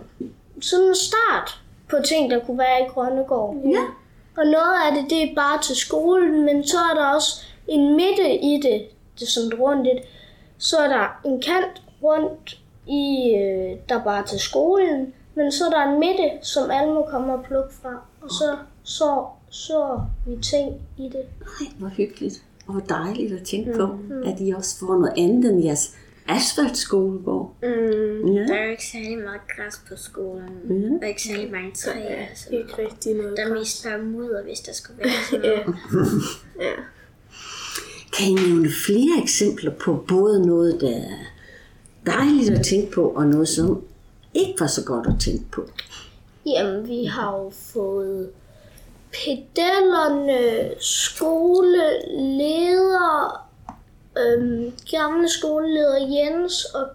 sådan 0.61 0.85
en 0.85 0.95
start 0.95 1.61
på 1.89 1.95
ting, 2.07 2.31
der 2.31 2.39
kunne 2.45 2.57
være 2.57 2.81
i 2.81 2.89
Grønnegård. 2.89 3.55
Ja. 3.65 3.83
Og 4.37 4.45
noget 4.45 4.75
af 4.87 4.95
det, 4.95 5.09
det 5.09 5.23
er 5.23 5.35
bare 5.35 5.61
til 5.61 5.75
skolen, 5.75 6.45
men 6.45 6.67
så 6.67 6.77
er 6.77 6.95
der 6.95 7.05
også 7.05 7.41
en 7.67 7.95
midte 7.95 8.35
i 8.35 8.59
det, 8.63 8.87
det 9.19 9.21
er 9.21 9.31
sådan 9.31 9.59
rundt 9.59 9.87
et. 9.87 9.99
Så 10.57 10.77
er 10.77 10.87
der 10.87 11.19
en 11.25 11.41
kant 11.41 11.81
rundt 12.03 12.59
i, 12.87 13.35
øh, 13.35 13.77
der 13.89 14.03
bare 14.03 14.19
er 14.21 14.25
til 14.25 14.39
skolen, 14.39 15.13
men 15.35 15.51
så 15.51 15.65
er 15.65 15.69
der 15.69 15.83
en 15.91 15.99
midte, 15.99 16.31
som 16.41 16.71
alle 16.71 16.93
må 16.93 17.05
komme 17.09 17.33
og 17.33 17.43
plukke 17.43 17.73
fra. 17.81 18.01
Og 18.21 18.29
så 18.29 18.57
så, 18.83 19.25
så 19.53 20.01
vi 20.27 20.35
ting 20.41 20.81
i 20.97 21.03
det. 21.03 21.25
Nej, 21.39 21.69
hvor 21.77 21.87
hyggeligt. 21.87 22.43
Og 22.67 22.73
hvor 22.73 22.81
dejligt 22.81 23.33
at 23.33 23.43
tænke 23.47 23.73
på, 23.77 23.97
at 24.25 24.35
I 24.41 24.51
også 24.51 24.79
får 24.79 24.97
noget 24.97 25.13
andet 25.17 25.51
end 25.51 25.63
jeres 25.63 25.95
asfaltskolegård. 26.27 27.55
Mm, 27.63 28.33
Ja. 28.33 28.41
Der 28.41 28.55
er 28.55 28.65
jo 28.65 28.71
ikke 28.71 28.85
særlig 28.91 29.17
meget 29.17 29.41
græs 29.55 29.81
på 29.89 29.93
skolen. 29.95 30.49
Mhm. 30.63 30.95
Og 31.01 31.07
ikke 31.07 31.21
særlig 31.21 31.51
mange 31.51 31.71
træer. 31.71 32.25
Så 32.35 32.49
ikke 32.51 32.73
rigtig 32.87 33.13
noget. 33.13 33.37
der 33.37 33.45
er 33.45 33.53
mest 33.53 33.83
bare 33.85 34.01
mudder, 34.01 34.43
hvis 34.43 34.59
der 34.59 34.73
skulle 34.73 34.99
være 35.03 35.11
sådan 35.29 35.45
Ja. 35.45 35.63
noget. 35.65 36.21
ja. 36.59 36.71
Kan 38.17 38.27
I 38.27 38.33
nævne 38.47 38.69
flere 38.85 39.23
eksempler 39.23 39.71
på 39.85 40.05
både 40.07 40.45
noget, 40.47 40.81
der 40.81 40.89
er 40.97 41.17
dejligt 42.05 42.49
at 42.59 42.65
tænke 42.65 42.91
på, 42.91 43.07
og 43.09 43.27
noget, 43.27 43.47
som 43.47 43.83
ikke 44.33 44.53
var 44.59 44.67
så 44.67 44.85
godt 44.85 45.07
at 45.07 45.13
tænke 45.19 45.45
på? 45.51 45.65
Jamen, 46.45 46.87
vi 46.87 47.03
har 47.05 47.37
jo 47.37 47.49
fået 47.49 48.29
pedellerne, 49.13 50.71
skoleleder, 50.81 52.33
øhm, 54.17 54.73
gamle 54.91 55.29
skoleleder 55.29 55.97
Jens 55.97 56.65
og 56.65 56.87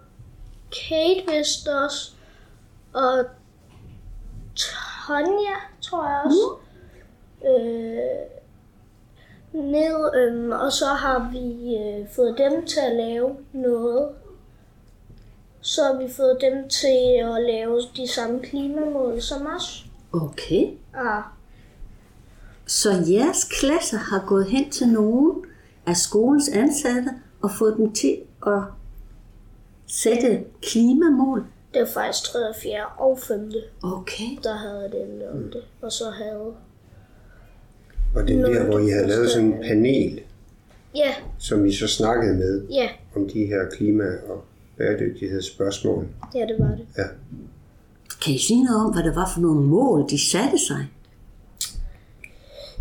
Kate 0.70 1.22
vist 1.36 1.68
også, 1.68 2.12
og 2.92 3.24
Tonja, 4.56 5.56
tror 5.80 6.08
jeg 6.08 6.22
også. 6.24 6.56
Øh, 7.46 8.38
ned, 9.52 10.14
øhm, 10.14 10.50
og 10.50 10.72
så 10.72 10.86
har 10.86 11.30
vi 11.32 11.76
øh, 11.76 12.08
fået 12.16 12.38
dem 12.38 12.66
til 12.66 12.80
at 12.80 12.96
lave 12.96 13.36
noget. 13.52 14.08
Så 15.60 15.82
har 15.82 15.92
vi 15.92 16.12
fået 16.12 16.38
dem 16.40 16.68
til 16.68 17.20
at 17.20 17.42
lave 17.42 17.82
de 17.96 18.08
samme 18.08 18.42
klimamål 18.42 19.22
som 19.22 19.46
os. 19.56 19.84
Okay. 20.12 20.66
Ah, 20.94 21.22
Så 22.68 22.90
jeres 23.10 23.44
klasse 23.60 23.96
har 23.96 24.24
gået 24.26 24.46
hen 24.46 24.70
til 24.70 24.88
nogen 24.88 25.44
af 25.86 25.96
skolens 25.96 26.48
ansatte 26.48 27.08
og 27.42 27.50
fået 27.58 27.74
dem 27.76 27.92
til 27.92 28.16
at 28.46 28.62
sætte 29.86 30.44
klimamål 30.62 31.44
Det 31.74 31.80
var 31.80 31.88
faktisk 31.94 32.24
3., 32.32 32.38
4. 32.62 32.72
og 32.98 33.18
5. 33.28 33.52
Okay. 33.82 34.24
der 34.42 34.54
havde 34.56 34.86
et 34.86 35.02
emne 35.02 35.30
om 35.30 35.38
det. 35.52 35.62
Og 35.82 35.92
så 35.92 36.04
havde... 36.10 36.52
Og 38.16 38.28
det 38.28 38.40
er 38.40 38.46
der, 38.46 38.64
hvor 38.64 38.78
I 38.78 38.88
havde 38.90 39.06
lavet 39.08 39.30
sådan 39.30 39.46
en 39.52 39.62
panel, 39.62 40.20
Ja, 40.94 41.14
som 41.38 41.66
I 41.66 41.72
så 41.72 41.86
snakkede 41.88 42.34
med 42.34 42.66
ja, 42.70 42.88
om 43.16 43.28
de 43.28 43.46
her 43.46 43.68
klima- 43.76 44.16
og 44.28 44.44
bæredygtighedsspørgsmål. 44.78 46.06
ja, 46.34 46.40
det 46.40 46.56
var 46.58 46.66
det. 46.76 46.86
Ja. 46.98 47.02
Kan 48.24 48.34
I 48.34 48.38
sige 48.38 48.64
noget 48.64 48.80
om, 48.86 48.92
hvad 48.92 49.02
det 49.02 49.16
var 49.16 49.30
for 49.34 49.40
nogle 49.40 49.60
mål, 49.66 50.04
de 50.10 50.30
satte 50.30 50.58
sig? 50.58 50.86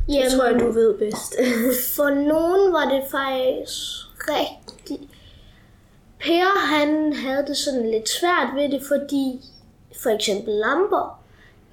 Det 0.07 0.31
tror 0.31 0.45
jeg, 0.45 0.59
du 0.59 0.71
ved 0.71 0.97
bedst. 0.97 1.35
For 1.95 2.09
nogen 2.09 2.73
var 2.73 2.89
det 2.89 3.03
faktisk 3.11 4.07
rigtig... 4.27 5.09
Per, 6.19 6.59
han 6.75 7.13
havde 7.13 7.47
det 7.47 7.57
sådan 7.57 7.91
lidt 7.91 8.09
svært 8.09 8.55
ved 8.55 8.69
det, 8.71 8.81
fordi 8.87 9.41
for 10.03 10.09
eksempel 10.09 10.53
lamper, 10.53 11.23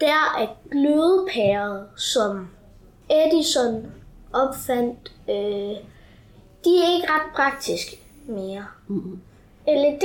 der 0.00 0.36
er 0.38 0.46
glødepærer, 0.70 1.84
som 1.96 2.48
Edison 3.10 3.92
opfandt, 4.32 5.12
øh, 5.28 5.76
de 6.64 6.78
er 6.82 6.96
ikke 6.96 7.08
ret 7.10 7.34
praktiske 7.34 8.00
mere. 8.26 8.66
Mm-hmm. 8.88 9.20
LED, 9.66 10.00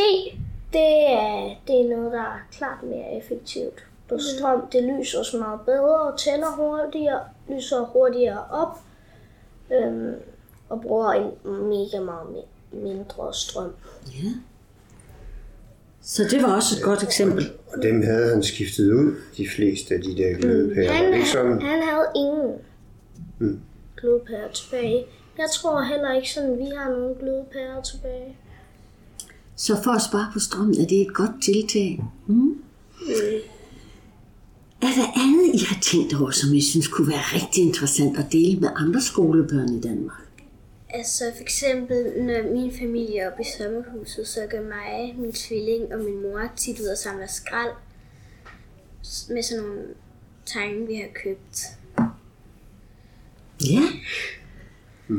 det 0.73 1.11
er, 1.11 1.55
det 1.67 1.81
er 1.81 1.97
noget, 1.97 2.11
der 2.11 2.21
er 2.21 2.39
klart 2.51 2.83
mere 2.83 3.17
effektivt. 3.17 3.83
På 4.09 4.17
strøm, 4.17 4.67
det 4.71 4.83
lyser 4.83 5.23
så 5.23 5.37
meget 5.37 5.59
bedre 5.65 6.01
og 6.01 6.19
tænder 6.19 6.55
hurtigere, 6.55 7.19
lyser 7.49 7.85
hurtigere 7.93 8.43
op, 8.51 8.79
øhm, 9.73 10.13
og 10.69 10.81
bruger 10.81 11.11
en 11.11 11.31
mega 11.69 12.03
meget 12.03 12.27
mi- 12.27 12.75
mindre 12.75 13.33
strøm. 13.33 13.71
Ja. 14.07 14.29
Så 16.01 16.23
det 16.31 16.43
var 16.43 16.55
også 16.55 16.75
et 16.77 16.83
godt 16.83 17.03
eksempel. 17.03 17.51
Og 17.67 17.83
dem 17.83 18.01
havde 18.03 18.29
han 18.29 18.43
skiftet 18.43 18.93
ud, 18.93 19.15
de 19.37 19.47
fleste 19.55 19.93
af 19.95 20.01
de 20.01 20.17
der 20.17 20.33
glødepærer. 20.37 20.91
Han, 20.91 21.03
Var 21.05 21.09
det 21.11 21.17
ikke 21.17 21.29
sådan? 21.29 21.61
han 21.61 21.83
havde 21.83 22.05
ingen 22.15 22.51
mm. 23.39 23.59
glødepærer 23.97 24.51
tilbage. 24.51 25.05
Jeg 25.37 25.47
tror 25.55 25.81
heller 25.81 26.13
ikke 26.15 26.29
sådan, 26.33 26.57
vi 26.57 26.65
har 26.77 26.89
nogen 26.91 27.15
glødepærer 27.15 27.81
tilbage. 27.81 28.37
Så 29.55 29.83
for 29.83 29.91
at 29.91 30.01
spare 30.01 30.29
på 30.33 30.39
strømmen, 30.39 30.81
er 30.81 30.87
det 30.87 31.01
et 31.01 31.13
godt 31.13 31.31
tiltag. 31.43 32.03
Mm. 32.27 32.61
Er 34.81 34.87
der 34.99 35.21
andet, 35.23 35.55
I 35.61 35.65
har 35.65 35.81
tænkt 35.81 36.13
over, 36.13 36.31
som 36.31 36.53
I 36.53 36.61
synes 36.61 36.87
kunne 36.87 37.07
være 37.07 37.25
rigtig 37.35 37.63
interessant 37.63 38.17
at 38.17 38.25
dele 38.31 38.59
med 38.59 38.69
andre 38.75 39.01
skolebørn 39.01 39.77
i 39.77 39.81
Danmark? 39.81 40.21
Altså 40.89 41.23
for 41.35 41.41
eksempel, 41.41 42.23
når 42.23 42.53
min 42.53 42.71
familie 42.79 43.19
er 43.19 43.31
oppe 43.31 43.41
i 43.41 43.45
sommerhuset, 43.57 44.27
så 44.27 44.39
gør 44.51 44.61
mig, 44.61 45.15
min 45.17 45.31
tvilling 45.31 45.93
og 45.93 45.99
min 45.99 46.21
mor 46.21 46.41
tit 46.57 46.79
ud 46.79 46.85
og 46.85 46.97
samler 46.97 47.27
skrald 47.27 47.71
med 49.29 49.43
sådan 49.43 49.63
nogle 49.63 49.81
tegn, 50.45 50.87
vi 50.87 50.95
har 50.95 51.09
købt. 51.23 51.65
Ja. 53.65 53.81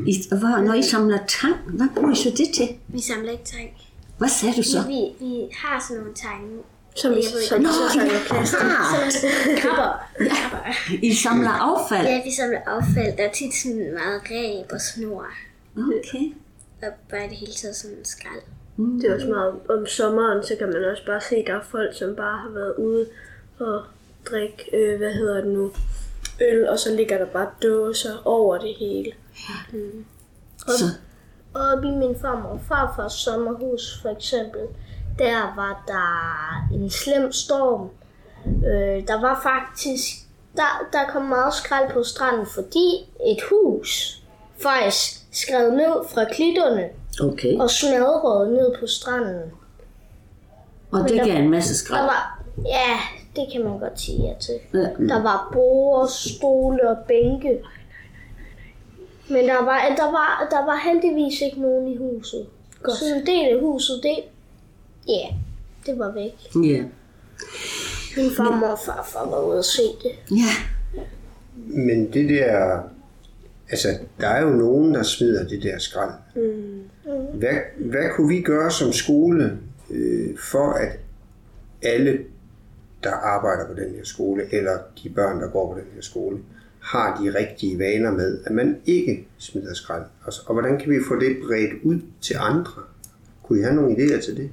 I, 0.07 0.23
hvor, 0.29 0.61
når 0.61 0.73
I 0.73 0.83
samler 0.83 1.19
tang, 1.27 1.55
hvad 1.67 1.87
bruger 1.95 2.11
I 2.11 2.15
så 2.15 2.29
det 2.29 2.53
til? 2.55 2.69
Vi 2.87 3.01
samler 3.01 3.31
ikke 3.31 3.43
tegn. 3.45 3.69
Hvad 4.17 4.29
sagde 4.29 4.55
du 4.57 4.63
så? 4.63 4.87
Vi, 4.87 5.25
vi 5.25 5.47
har 5.53 5.85
sådan 5.87 6.01
nogle 6.01 6.15
tegn. 6.15 6.59
Som, 6.95 7.11
Jeg 7.11 7.17
ved 7.17 7.41
som 7.49 7.59
ikke. 7.61 7.71
så 7.73 7.93
tager 7.93 8.05
jeg 8.11 8.21
plads. 8.29 8.51
Kapper. 9.61 10.09
Kapper. 10.27 10.57
I 11.01 11.13
samler 11.13 11.49
affald? 11.49 12.07
Ja, 12.07 12.21
vi 12.23 12.31
samler 12.31 12.59
affald. 12.67 13.17
Der 13.17 13.23
er 13.23 13.31
tit 13.31 13.53
sådan 13.63 13.93
meget 13.93 14.21
ræb 14.31 14.71
og 14.71 14.81
snor. 14.81 15.25
Okay. 15.77 16.25
Og 16.81 16.87
bare 17.09 17.25
i 17.25 17.29
det 17.29 17.37
hele 17.37 17.51
taget 17.53 17.75
sådan 17.75 18.05
skrald. 18.05 18.41
Det 19.01 19.09
er 19.09 19.15
også 19.15 19.27
meget 19.27 19.53
om 19.69 19.85
sommeren, 19.87 20.43
så 20.43 20.55
kan 20.59 20.67
man 20.67 20.85
også 20.91 21.05
bare 21.05 21.21
se, 21.21 21.35
at 21.35 21.43
der 21.47 21.53
er 21.53 21.63
folk, 21.71 21.95
som 21.97 22.15
bare 22.15 22.37
har 22.37 22.49
været 22.49 22.73
ude 22.77 23.05
og 23.59 23.83
drikke, 24.29 24.63
øh, 24.77 24.97
hvad 24.97 25.13
hedder 25.13 25.35
det 25.41 25.47
nu, 25.53 25.71
øl, 26.41 26.67
og 26.69 26.79
så 26.79 26.95
ligger 26.95 27.17
der 27.17 27.25
bare 27.25 27.49
dåser 27.63 28.21
over 28.25 28.57
det 28.57 28.75
hele. 28.79 29.11
Så, 30.57 30.85
Og 31.53 31.61
oppe 31.61 31.87
i 31.87 31.91
min 31.91 32.15
farmor 32.21 32.49
og 32.49 32.61
farfars 32.67 33.13
sommerhus 33.13 33.99
for 34.01 34.09
eksempel, 34.09 34.61
der 35.19 35.55
var 35.55 35.83
der 35.87 36.75
en 36.75 36.89
slem 36.89 37.31
storm. 37.31 37.89
Øh, 38.45 39.07
der 39.07 39.21
var 39.21 39.39
faktisk, 39.43 40.03
der, 40.55 40.87
der 40.93 41.11
kom 41.11 41.21
meget 41.21 41.53
skrald 41.53 41.93
på 41.93 42.03
stranden, 42.03 42.45
fordi 42.45 43.09
et 43.25 43.39
hus 43.49 44.21
faktisk 44.63 45.21
skred 45.31 45.71
ned 45.71 46.07
fra 46.13 46.23
klitterne 46.33 46.89
okay. 47.23 47.57
og 47.57 47.69
smadrede 47.69 48.53
ned 48.53 48.75
på 48.79 48.87
stranden. 48.87 49.51
Og 50.91 51.09
det 51.09 51.21
gav 51.25 51.35
en 51.35 51.49
masse 51.49 51.73
Der 51.73 51.77
skrald. 51.77 52.05
var, 52.05 52.43
ja, 52.65 52.97
det 53.35 53.51
kan 53.51 53.63
man 53.63 53.79
godt 53.79 53.99
sige 53.99 54.27
ja 54.27 54.33
til. 54.39 54.55
Ja. 54.73 54.79
Der 55.13 55.21
var 55.21 55.49
borde, 55.53 56.11
stole 56.11 56.89
og 56.89 56.97
bænke. 57.07 57.59
Men 59.29 59.47
der 59.47 59.63
var, 59.63 59.79
der 59.97 60.11
var, 60.11 60.47
der 60.51 60.65
var 60.65 60.81
heldigvis 60.85 61.41
ikke 61.41 61.61
nogen 61.61 61.87
i 61.87 61.97
huset. 61.97 62.47
Godt. 62.83 62.97
Så 62.97 63.05
en 63.15 63.25
del 63.25 63.55
af 63.55 63.59
huset, 63.59 63.99
det, 64.03 64.15
ja, 65.11 65.35
det 65.85 65.99
var 65.99 66.11
væk. 66.13 66.65
Ja. 66.65 66.83
Min 68.17 68.31
farmor 68.37 68.67
og 68.67 68.79
farfar 68.85 69.29
var 69.29 69.41
ude 69.41 69.57
at 69.57 69.65
se 69.65 69.81
det. 69.81 70.11
Ja. 70.37 70.53
Men 71.67 72.13
det 72.13 72.29
der... 72.29 72.79
Altså, 73.69 73.87
der 74.19 74.27
er 74.27 74.41
jo 74.41 74.49
nogen, 74.49 74.93
der 74.93 75.03
smider 75.03 75.47
det 75.47 75.63
der 75.63 75.77
skrald. 75.77 76.11
Hvad, 77.33 77.57
hvad 77.77 78.09
kunne 78.15 78.29
vi 78.29 78.41
gøre 78.41 78.71
som 78.71 78.93
skole 78.93 79.57
øh, 79.89 80.37
for, 80.37 80.71
at 80.71 80.99
alle, 81.81 82.19
der 83.03 83.11
arbejder 83.11 83.67
på 83.67 83.73
den 83.73 83.95
her 83.95 84.03
skole, 84.03 84.43
eller 84.51 84.77
de 85.03 85.09
børn, 85.09 85.41
der 85.41 85.47
går 85.47 85.73
på 85.73 85.79
den 85.79 85.87
her 85.95 86.01
skole, 86.01 86.37
har 86.79 87.21
de 87.21 87.39
rigtige 87.39 87.79
vaner 87.79 88.11
med, 88.11 88.39
at 88.45 88.51
man 88.51 88.77
ikke 88.85 89.27
smider 89.37 89.73
skrald? 89.73 90.03
Og, 90.23 90.33
og 90.45 90.53
hvordan 90.53 90.79
kan 90.79 90.91
vi 90.91 90.97
få 91.07 91.19
det 91.19 91.37
bredt 91.47 91.83
ud 91.83 92.01
til 92.21 92.35
andre? 92.39 92.81
Kunne 93.43 93.59
I 93.59 93.61
have 93.61 93.75
nogle 93.75 93.95
idéer 93.95 94.25
til 94.25 94.37
det? 94.37 94.51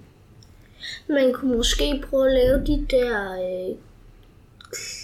Man 1.09 1.33
kunne 1.33 1.57
måske 1.57 2.03
prøve 2.11 2.27
at 2.27 2.35
lave 2.35 2.67
de 2.67 2.87
der 2.91 3.33
øh, 3.33 3.77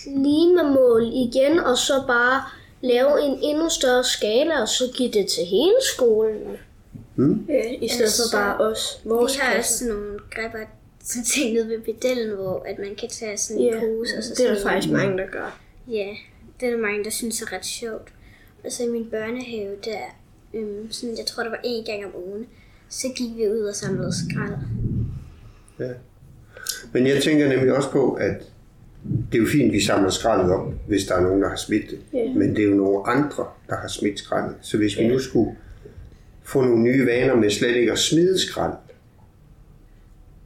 klimamål 0.02 1.02
igen, 1.12 1.58
og 1.58 1.78
så 1.78 1.92
bare 2.06 2.42
lave 2.82 3.22
en 3.22 3.38
endnu 3.42 3.68
større 3.68 4.04
skala, 4.04 4.60
og 4.62 4.68
så 4.68 4.84
give 4.96 5.10
det 5.12 5.26
til 5.28 5.44
hele 5.44 5.74
skolen. 5.94 6.56
Ja, 7.48 7.70
I 7.80 7.88
stedet 7.88 8.12
for 8.32 8.36
bare 8.38 8.56
os, 8.60 9.00
vores 9.04 9.34
Vi 9.34 9.40
har 9.42 9.48
også 9.48 9.54
klasse. 9.54 9.78
sådan 9.78 9.94
nogle 9.94 10.18
gribber, 10.30 10.58
sådan 11.04 11.24
ting 11.24 11.54
nede 11.54 11.68
ved 11.68 11.80
pedellen, 11.80 12.34
hvor 12.36 12.62
at 12.68 12.78
man 12.78 12.94
kan 12.98 13.08
tage 13.08 13.38
sådan 13.38 13.62
en 13.62 13.68
Ja, 13.68 13.80
pose. 13.80 14.16
Og 14.18 14.24
så 14.24 14.34
det 14.36 14.50
er 14.50 14.54
der 14.54 14.62
faktisk 14.62 14.92
mange, 14.92 15.18
der 15.18 15.26
gør. 15.26 15.60
Ja, 15.90 16.08
det 16.60 16.66
er 16.68 16.70
der 16.72 16.78
mange, 16.78 17.04
der 17.04 17.10
synes 17.10 17.42
er 17.42 17.52
ret 17.52 17.66
sjovt. 17.66 18.08
Og 18.64 18.72
så 18.72 18.82
i 18.82 18.88
min 18.88 19.10
børnehave, 19.10 19.76
der, 19.84 19.98
øhm, 20.54 20.92
sådan, 20.92 21.18
jeg 21.18 21.26
tror, 21.26 21.42
det 21.42 21.52
var 21.52 21.60
én 21.64 21.84
gang 21.92 22.04
om 22.04 22.12
ugen, 22.28 22.46
så 22.88 23.06
gik 23.16 23.36
vi 23.36 23.48
ud 23.50 23.60
og 23.60 23.74
samlede 23.74 24.12
skrald. 24.12 24.56
Ja. 25.78 25.90
Men 26.92 27.06
jeg 27.06 27.22
tænker 27.22 27.48
nemlig 27.48 27.76
også 27.76 27.90
på, 27.90 28.12
at 28.12 28.42
det 29.32 29.38
er 29.38 29.42
jo 29.42 29.48
fint, 29.48 29.66
at 29.66 29.72
vi 29.72 29.80
samler 29.80 30.10
skraldet 30.10 30.50
op, 30.50 30.72
hvis 30.88 31.04
der 31.04 31.14
er 31.14 31.20
nogen, 31.20 31.42
der 31.42 31.48
har 31.48 31.56
smidt 31.56 31.90
det. 31.90 31.98
Ja. 32.12 32.32
Men 32.34 32.56
det 32.56 32.64
er 32.64 32.68
jo 32.68 32.74
nogle 32.74 33.06
andre, 33.06 33.46
der 33.68 33.76
har 33.76 33.88
smidt 33.88 34.18
skraldet. 34.18 34.56
Så 34.60 34.76
hvis 34.76 34.98
vi 34.98 35.08
nu 35.08 35.18
skulle 35.18 35.56
få 36.42 36.64
nogle 36.64 36.82
nye 36.82 37.06
vaner 37.06 37.36
med 37.36 37.50
slet 37.50 37.76
ikke 37.76 37.92
at 37.92 37.98
smide 37.98 38.38
skrald, 38.38 38.72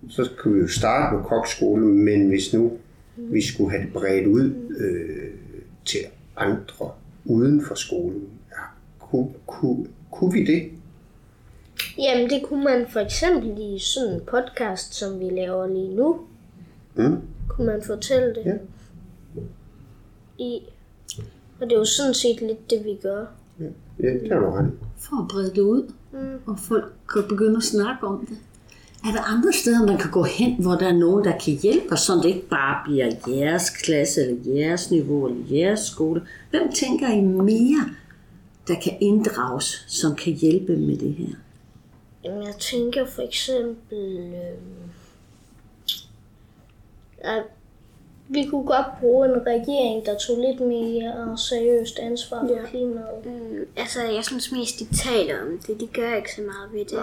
så 0.08 0.28
kunne 0.38 0.54
vi 0.54 0.60
jo 0.60 0.68
starte 0.68 1.16
med 1.16 1.24
kokskole, 1.24 1.86
men 1.86 2.28
hvis 2.28 2.52
nu 2.54 2.72
vi 3.16 3.42
skulle 3.42 3.70
have 3.70 3.84
det 3.84 3.92
bredt 3.92 4.26
ud 4.26 4.54
øh, 4.78 5.30
til 5.84 6.00
andre 6.36 6.90
uden 7.24 7.64
for 7.64 7.74
skolen, 7.74 8.28
ja, 8.50 8.62
kunne, 8.98 9.28
kunne, 9.46 9.86
kunne 10.10 10.32
vi 10.32 10.44
det? 10.44 10.70
Jamen, 11.98 12.30
det 12.30 12.42
kunne 12.44 12.64
man 12.64 12.86
for 12.88 13.00
eksempel 13.00 13.58
i 13.58 13.78
sådan 13.78 14.14
en 14.14 14.20
podcast, 14.20 14.94
som 14.94 15.20
vi 15.20 15.24
laver 15.30 15.66
lige 15.66 15.94
nu. 15.96 16.20
Mm? 16.94 17.16
Kunne 17.48 17.66
man 17.66 17.82
fortælle 17.86 18.28
det 18.34 18.42
Ja. 18.44 18.52
i. 20.38 20.60
Og 21.60 21.66
det 21.66 21.72
er 21.72 21.78
jo 21.78 21.84
sådan 21.84 22.14
set 22.14 22.40
lidt 22.40 22.70
det, 22.70 22.84
vi 22.84 22.98
gør. 23.02 23.24
Ja, 24.00 24.08
det 24.08 24.32
har 24.32 24.38
du 24.40 24.50
ret. 24.50 24.70
For 24.98 25.22
at 25.22 25.28
brede 25.28 25.50
det 25.50 25.60
ud, 25.60 25.92
mm. 26.12 26.18
og 26.46 26.58
folk 26.58 26.92
kan 27.12 27.22
begynde 27.28 27.56
at 27.56 27.62
snakke 27.62 28.06
om 28.06 28.26
det. 28.26 28.36
Er 29.04 29.12
der 29.12 29.20
andre 29.36 29.52
steder, 29.52 29.86
man 29.86 29.98
kan 29.98 30.10
gå 30.10 30.22
hen, 30.22 30.62
hvor 30.62 30.74
der 30.74 30.88
er 30.88 30.92
nogen, 30.92 31.24
der 31.24 31.38
kan 31.38 31.52
hjælpe, 31.62 31.96
så 31.96 32.12
det 32.14 32.24
ikke 32.24 32.48
bare 32.48 32.76
bliver 32.84 33.12
jeres 33.28 33.70
klasse, 33.70 34.20
eller 34.26 34.54
jeres 34.54 34.90
niveau, 34.90 35.26
eller 35.28 35.44
jeres 35.56 35.80
skole? 35.80 36.22
Hvem 36.50 36.72
tænker 36.72 37.08
I 37.08 37.20
mere, 37.20 37.84
der 38.68 38.74
kan 38.84 38.92
inddrages, 39.00 39.84
som 39.88 40.14
kan 40.14 40.32
hjælpe 40.32 40.76
med 40.76 40.96
det 40.96 41.12
her? 41.14 41.34
Jamen, 42.24 42.42
jeg 42.46 42.54
tænker 42.54 43.06
for 43.06 43.22
eksempel, 43.22 44.16
øh, 44.34 44.58
at 47.18 47.42
vi 48.28 48.44
kunne 48.50 48.66
godt 48.66 48.86
bruge 49.00 49.26
en 49.28 49.46
regering, 49.46 50.06
der 50.06 50.18
tog 50.18 50.38
lidt 50.38 50.60
mere 50.60 51.38
seriøst 51.38 51.98
ansvar 51.98 52.46
for 52.46 52.54
Ja. 52.54 52.66
klimaet. 52.66 53.24
Mm, 53.26 53.66
altså, 53.76 54.02
jeg 54.02 54.24
synes 54.24 54.52
mest, 54.52 54.78
de 54.78 54.96
taler 54.96 55.42
om 55.42 55.58
det. 55.66 55.80
De 55.80 55.86
gør 55.86 56.14
ikke 56.16 56.34
så 56.34 56.42
meget 56.42 56.72
ved 56.72 56.84
det. 56.84 56.98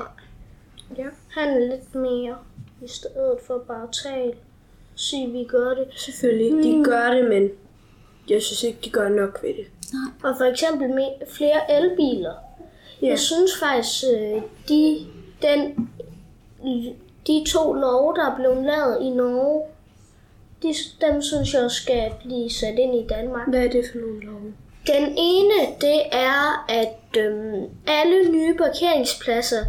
Ja. 0.98 1.06
Handle 1.30 1.70
lidt 1.70 1.96
mere, 1.96 2.38
i 2.82 2.88
stedet 2.88 3.38
for 3.48 3.64
bare 3.68 3.84
at 3.84 3.90
tale. 4.04 4.34
sige, 4.96 5.32
vi 5.32 5.44
gør 5.44 5.74
det. 5.74 5.88
Selvfølgelig, 5.96 6.64
de 6.64 6.84
gør 6.84 7.10
det, 7.14 7.30
men 7.30 7.50
jeg 8.30 8.42
synes 8.42 8.64
ikke, 8.64 8.80
de 8.86 8.90
gør 8.90 9.10
nok 9.10 9.40
ved 9.44 9.50
det. 9.54 9.66
Og 10.24 10.36
for 10.38 10.46
eksempel 10.46 10.90
med 10.90 11.08
flere 11.28 11.72
elbiler. 11.78 12.34
Ja. 13.02 13.08
Jeg 13.08 13.20
synes 13.20 13.52
faktisk, 13.60 14.04
øh, 14.14 14.42
de, 14.70 15.06
den, 15.42 15.90
de 17.28 17.44
to 17.48 17.74
love, 17.74 18.14
der 18.16 18.32
er 18.32 18.36
blevet 18.36 18.64
lavet 18.64 18.98
i 19.02 19.10
Norge, 19.10 19.64
de, 20.64 20.74
dem 21.02 21.22
synes 21.22 21.54
jeg 21.54 21.72
skal 21.72 22.12
blive 22.26 22.50
sat 22.50 22.80
ind 22.80 22.96
i 22.96 23.08
Danmark. 23.08 23.50
Hvad 23.50 23.66
er 23.66 23.70
det 23.70 23.86
for 23.92 23.98
nogle 24.00 24.26
love? 24.26 24.54
Den 24.88 25.14
ene, 25.18 25.54
det 25.82 26.02
er, 26.12 26.66
at 26.70 27.18
øhm, 27.18 27.64
alle 27.88 28.32
nye 28.32 28.54
parkeringspladser, 28.58 29.66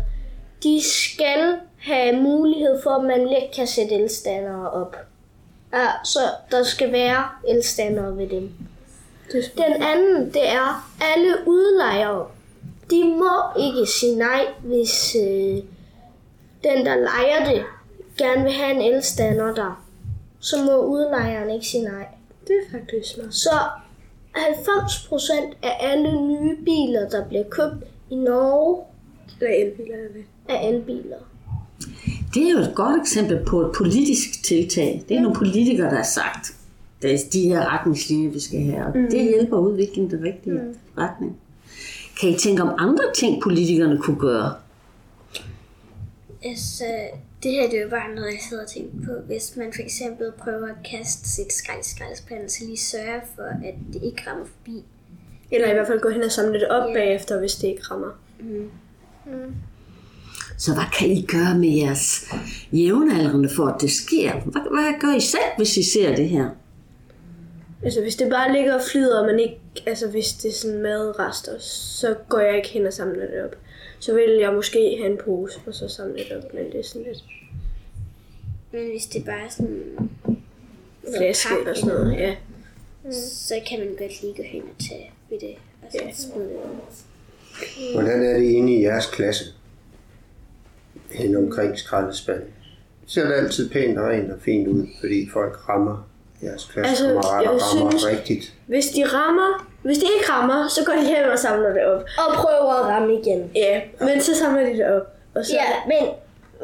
de 0.62 0.82
skal 0.82 1.58
have 1.78 2.16
mulighed 2.16 2.82
for, 2.82 2.90
at 2.90 3.04
man 3.04 3.28
let 3.28 3.50
kan 3.56 3.66
sætte 3.66 3.94
elstandere 3.94 4.70
op. 4.70 4.96
Ja, 5.72 5.86
så 6.04 6.18
der 6.50 6.62
skal 6.62 6.92
være 6.92 7.24
elstandere 7.48 8.16
ved 8.16 8.28
dem. 8.28 8.52
Den 9.32 9.82
anden, 9.82 10.26
det 10.26 10.48
er, 10.48 10.90
alle 11.00 11.34
udlejere, 11.46 12.26
de 12.90 13.04
må 13.04 13.60
ikke 13.66 13.86
sige 14.00 14.16
nej, 14.16 14.40
hvis 14.64 15.16
øh, 15.22 15.56
den, 16.64 16.86
der 16.86 16.94
lejer 16.96 17.52
det, 17.52 17.62
gerne 18.18 18.42
vil 18.42 18.52
have 18.52 18.74
en 18.76 18.94
elstander 18.94 19.54
der. 19.54 19.84
Så 20.40 20.56
må 20.64 20.84
udlejeren 20.84 21.50
ikke 21.50 21.66
sige 21.66 21.84
nej. 21.84 22.06
det 22.46 22.54
er 22.56 22.78
faktisk 22.78 23.14
smart. 23.14 23.34
Så 23.34 23.50
90% 24.34 25.56
af 25.62 25.76
alle 25.80 26.22
nye 26.28 26.56
biler, 26.64 27.08
der 27.08 27.28
bliver 27.28 27.44
købt 27.50 27.84
i 28.10 28.14
Norge, 28.14 28.84
Eller 29.40 29.54
elbiler 29.66 29.94
er 29.96 30.08
det. 30.14 30.24
er 30.48 30.68
elbiler. 30.68 31.16
Det 32.34 32.48
er 32.48 32.52
jo 32.52 32.58
et 32.58 32.72
godt 32.74 33.00
eksempel 33.00 33.44
på 33.46 33.60
et 33.60 33.72
politisk 33.76 34.44
tiltag. 34.44 35.04
Det 35.08 35.16
er 35.16 35.20
nogle 35.20 35.36
politikere, 35.36 35.90
der 35.90 35.96
har 35.96 36.02
sagt, 36.02 36.52
det 37.02 37.14
er 37.14 37.18
de 37.32 37.48
her 37.48 37.74
retningslinjer, 37.74 38.30
vi 38.30 38.40
skal 38.40 38.60
have, 38.60 38.86
og 38.86 38.92
det 38.94 39.22
hjælper 39.22 39.56
udviklingen 39.58 40.12
i 40.12 40.16
den 40.16 40.24
rigtige 40.24 40.60
retning. 40.98 41.36
Kan 42.20 42.28
I 42.28 42.36
tænke 42.38 42.62
om 42.62 42.74
andre 42.78 43.04
ting, 43.18 43.42
politikerne 43.42 43.98
kunne 43.98 44.18
gøre? 44.20 44.54
Altså, 46.44 46.84
det 47.42 47.50
her 47.52 47.70
det 47.70 47.78
er 47.78 47.82
jo 47.82 47.90
bare 47.90 48.14
noget, 48.14 48.32
jeg 48.32 48.40
sidder 48.48 48.62
og 48.62 48.70
tænker 48.70 49.06
på. 49.06 49.12
Hvis 49.26 49.52
man 49.56 49.72
for 49.74 49.82
eksempel 49.82 50.32
prøver 50.38 50.66
at 50.68 50.90
kaste 50.90 51.28
sit 51.28 51.52
skrald 51.52 51.80
i 51.80 51.88
skraldespanden, 51.94 52.48
så 52.48 52.64
lige 52.64 52.76
sørge 52.78 53.20
for, 53.36 53.42
at 53.42 53.74
det 53.92 54.02
ikke 54.02 54.22
rammer 54.30 54.44
forbi. 54.44 54.84
Eller 55.50 55.70
i 55.70 55.72
hvert 55.72 55.86
fald 55.86 56.00
gå 56.00 56.08
hen 56.08 56.22
og 56.22 56.32
samle 56.32 56.52
det 56.60 56.68
op 56.68 56.88
Ja. 56.88 56.94
bagefter, 56.94 57.38
hvis 57.40 57.54
det 57.54 57.68
ikke 57.68 57.82
rammer. 57.90 58.10
Så 60.58 60.74
hvad 60.74 60.84
kan 60.98 61.10
I 61.10 61.22
gøre 61.22 61.58
med 61.58 61.68
jeres 61.68 62.34
jævnaldrende 62.72 63.48
for, 63.56 63.66
at 63.66 63.80
det 63.80 63.90
sker? 63.90 64.32
Hvad, 64.32 64.62
hvad 64.70 65.00
gør 65.00 65.16
I 65.16 65.20
selv, 65.20 65.50
hvis 65.56 65.76
I 65.76 65.82
ser 65.82 66.16
det 66.16 66.28
her? 66.28 66.50
Altså, 67.86 68.00
hvis 68.00 68.16
det 68.16 68.30
bare 68.30 68.52
ligger 68.52 68.74
og 68.74 68.80
flyder, 68.90 69.20
og 69.20 69.26
man 69.26 69.40
ikke... 69.40 69.60
Altså, 69.86 70.08
hvis 70.10 70.32
det 70.32 70.48
er 70.48 70.52
sådan 70.52 70.82
madrester, 70.82 71.58
så 71.58 72.14
går 72.28 72.38
jeg 72.40 72.56
ikke 72.56 72.68
hen 72.68 72.86
og 72.86 72.92
samler 72.92 73.26
det 73.26 73.44
op. 73.44 73.56
Så 73.98 74.14
vil 74.14 74.30
jeg 74.30 74.52
måske 74.54 74.96
have 74.98 75.10
en 75.10 75.18
pose, 75.24 75.60
og 75.66 75.74
så 75.74 75.88
samle 75.88 76.14
det 76.14 76.36
op, 76.36 76.54
men 76.54 76.64
det 76.72 76.80
er 76.80 76.84
sådan 76.84 77.06
lidt 77.06 77.24
Men 78.72 78.90
hvis 78.90 79.06
det 79.06 79.24
bare 79.24 79.44
er 79.44 79.48
sådan, 79.50 80.10
flaske 81.16 81.54
eller 81.60 81.74
sådan 81.74 81.94
noget, 81.94 82.12
ja. 82.18 82.36
så 83.12 83.54
kan 83.68 83.78
man 83.78 83.88
godt 83.88 84.22
lige 84.22 84.34
gå 84.36 84.42
hen 84.42 84.62
og 84.62 84.84
tage 84.88 85.12
ved 85.30 85.38
det, 85.40 85.54
og 85.82 85.88
så 85.92 85.98
Ja. 86.04 86.12
smide 86.12 86.48
det 86.48 86.54
ud. 86.54 87.92
Hvordan 87.94 88.22
er 88.22 88.38
det 88.38 88.44
inde 88.44 88.74
i 88.74 88.82
jeres 88.82 89.06
klasse? 89.06 89.44
Hen 91.10 91.36
omkring 91.36 91.78
skraldespanden. 91.78 92.48
Ser 93.06 93.26
det 93.26 93.34
altid 93.34 93.70
pænt 93.70 93.98
og 93.98 94.08
rent 94.08 94.32
og 94.32 94.40
fint 94.40 94.68
ud, 94.68 94.86
fordi 95.00 95.28
folk 95.32 95.68
rammer 95.68 96.08
jeres 96.42 96.64
klassekammerater 96.72 97.40
jeg 97.42 97.52
altså, 97.52 97.66
rammer 97.76 97.90
synes- 97.90 98.06
rigtigt. 98.06 98.52
Hvis 98.66 98.86
de 98.86 99.04
rammer... 99.04 99.66
Hvis 99.82 99.98
de 99.98 100.04
ikke 100.16 100.32
rammer, 100.32 100.68
så 100.68 100.80
går 100.84 100.92
de 100.92 101.04
hen 101.06 101.24
og 101.32 101.38
samler 101.38 101.68
det 101.72 101.84
op. 101.84 102.00
Og 102.18 102.34
prøver 102.34 102.72
at 102.80 102.86
ramme 102.86 103.14
igen. 103.20 103.50
Ja, 103.54 103.80
men 104.00 104.20
så 104.20 104.34
samler 104.36 104.62
de 104.66 104.72
det 104.78 104.86
op. 104.96 105.06
Og 105.34 105.44
så, 105.46 105.52
Ja, 105.52 105.66
men, 105.86 106.08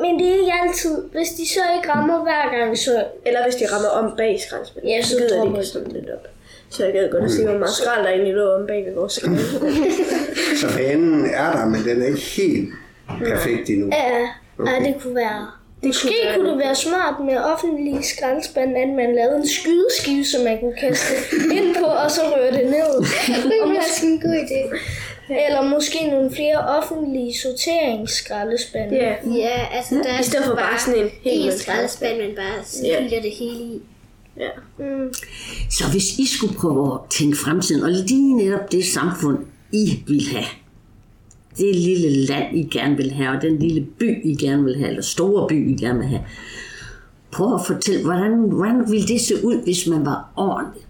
men 0.02 0.18
det 0.18 0.28
er 0.28 0.38
ikke 0.40 0.52
altid. 0.62 1.02
Hvis 1.12 1.28
de 1.28 1.48
så 1.48 1.60
ikke 1.76 1.88
rammer 1.92 2.22
hver 2.22 2.58
gang, 2.58 2.78
så... 2.78 3.04
Eller 3.26 3.42
hvis 3.44 3.54
de 3.54 3.66
rammer 3.74 3.88
om 3.88 4.16
bag 4.16 4.40
skraldespanden, 4.46 4.90
Ja, 4.90 5.02
så 5.02 5.08
så 5.08 5.16
gider 5.16 5.42
de 5.44 5.48
ikke 5.48 5.66
samle 5.66 5.94
det 5.94 6.10
op. 6.14 6.26
Så 6.70 6.84
jeg 6.84 6.92
gad 6.92 7.10
godt 7.10 7.24
at 7.24 7.30
se, 7.30 7.44
hvor 7.44 7.58
meget 7.58 7.74
skrald 7.74 8.02
der 8.04 8.08
egentlig 8.10 8.34
lå 8.34 8.54
om 8.54 8.66
bag 8.66 8.86
ved 8.86 8.94
vores. 8.94 9.12
Så 10.60 10.66
banen 10.76 11.26
er 11.34 11.52
der, 11.52 11.66
men 11.66 11.84
den 11.84 12.02
er 12.02 12.06
ikke 12.06 12.20
helt 12.20 12.68
perfekt 13.24 13.68
endnu. 13.70 13.90
Ja, 13.92 14.28
okay. 14.58 14.72
ja 14.72 14.84
det 14.88 15.02
kunne 15.02 15.14
være... 15.14 15.46
Det 15.82 15.88
Måske 15.88 16.14
kunne 16.34 16.50
det 16.50 16.58
være 16.58 16.74
smart 16.74 17.14
med 17.26 17.36
offentlige 17.36 18.02
skraldespande, 18.02 18.76
at 18.76 18.88
man 18.88 19.14
lavede 19.14 19.36
en 19.36 19.48
skydeskive, 19.48 20.24
som 20.24 20.44
man 20.44 20.60
kunne 20.60 20.76
kaste 20.80 21.14
ind 21.58 21.74
på, 21.80 21.84
og 21.84 22.10
så 22.10 22.20
røre 22.36 22.52
det 22.52 22.64
ned. 22.76 22.90
Det 23.48 23.54
er 23.60 23.78
også 23.78 24.06
en 24.06 24.20
god 24.20 24.38
idé. 24.46 24.60
Eller 25.46 25.62
måske 25.62 25.98
nogle 26.10 26.30
flere 26.34 26.58
offentlige 26.58 27.34
sorteringsskraldespande. 27.42 28.94
Ja, 28.96 29.14
Ja, 29.36 29.66
altså 29.76 29.94
der 29.94 30.10
er 30.12 30.20
i 30.20 30.24
stedet 30.24 30.44
for 30.46 30.54
bare 30.54 30.78
sådan 30.78 31.00
en 31.04 31.10
helt 31.22 31.54
skraldespand, 31.60 32.16
men 32.18 32.34
bare 32.36 32.64
fylder 33.00 33.22
det 33.22 33.30
hele 33.30 33.54
i. 33.74 33.80
ja. 34.36 34.48
Så 35.70 35.84
hvis 35.90 36.18
I 36.18 36.36
skulle 36.36 36.54
prøve 36.58 36.94
at 36.94 37.00
tænke 37.10 37.36
fremtiden, 37.38 37.82
og 37.82 37.90
lige 37.90 38.36
netop 38.36 38.72
det 38.72 38.84
samfund, 38.84 39.38
I 39.72 40.02
vil 40.06 40.22
have, 40.32 40.44
det 41.58 41.76
lille 41.76 42.26
land, 42.26 42.56
I 42.56 42.62
gerne 42.72 42.96
vil 42.96 43.10
have, 43.12 43.36
og 43.36 43.42
den 43.42 43.58
lille 43.58 43.80
by, 43.98 44.26
I 44.26 44.34
gerne 44.36 44.64
vil 44.64 44.76
have, 44.76 44.88
eller 44.88 45.02
store 45.02 45.48
by, 45.48 45.70
I 45.70 45.84
gerne 45.84 45.98
vil 45.98 46.08
have, 46.08 46.22
prøv 47.32 47.54
at 47.54 47.60
fortælle, 47.66 48.04
hvordan, 48.04 48.32
hvordan 48.38 48.90
ville 48.90 49.06
det 49.06 49.20
se 49.20 49.34
ud, 49.44 49.62
hvis 49.64 49.86
man 49.86 50.06
var 50.06 50.32
ordentlig? 50.36 50.82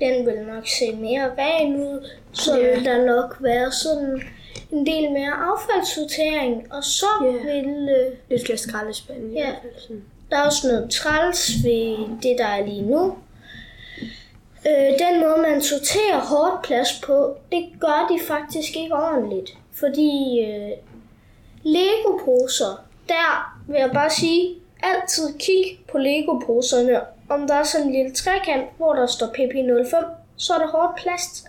Den 0.00 0.26
vil 0.26 0.34
nok 0.54 0.66
se 0.78 0.96
mere 1.00 1.30
ren 1.38 1.76
ud. 1.76 2.08
Så 2.32 2.58
Ja. 2.58 2.74
vil 2.76 2.84
der 2.84 3.06
nok 3.06 3.36
være 3.40 3.72
sådan 3.72 4.22
en 4.72 4.86
del 4.86 5.12
mere 5.12 5.32
affaldssortering. 5.52 6.72
Og 6.72 6.84
så 6.84 7.06
Ja. 7.24 7.30
vil... 7.30 7.88
Øh, 7.88 8.12
Lidt 8.30 8.44
flere 8.46 8.58
skraldespande 8.58 9.20
i 9.30 9.32
Ja. 9.32 9.44
hvert 9.44 9.54
fald. 9.62 9.72
Sådan. 9.82 10.02
Der 10.30 10.36
er 10.36 10.42
også 10.42 10.66
noget 10.68 10.90
træls 10.90 11.50
ved 11.64 11.96
det, 12.22 12.34
der 12.38 12.44
er 12.46 12.66
lige 12.66 12.82
nu. 12.82 13.14
Øh, 14.68 14.98
den 14.98 15.20
måde, 15.20 15.38
man 15.42 15.62
sorterer 15.62 16.20
hårdt 16.20 16.62
plads 16.62 17.00
på, 17.06 17.36
det 17.52 17.68
gør 17.80 18.08
de 18.10 18.20
faktisk 18.26 18.76
ikke 18.76 18.94
ordentligt. 18.94 19.58
Fordi 19.72 20.40
øh, 20.40 20.70
Lego-poser, 21.62 22.84
der 23.08 23.58
vil 23.68 23.78
jeg 23.78 23.90
bare 23.92 24.10
sige, 24.10 24.54
altid 24.82 25.38
kig 25.38 25.80
på 25.92 25.98
Lego-poserne. 25.98 27.00
Om 27.28 27.46
der 27.46 27.54
er 27.54 27.62
sådan 27.62 27.86
en 27.86 27.92
lille 27.92 28.12
trekant, 28.12 28.66
hvor 28.76 28.94
der 28.94 29.06
står 29.06 29.26
PP05, 29.26 30.06
så 30.36 30.54
er 30.54 30.58
det 30.58 30.68
hårdt 30.68 30.96
plast. 30.96 31.46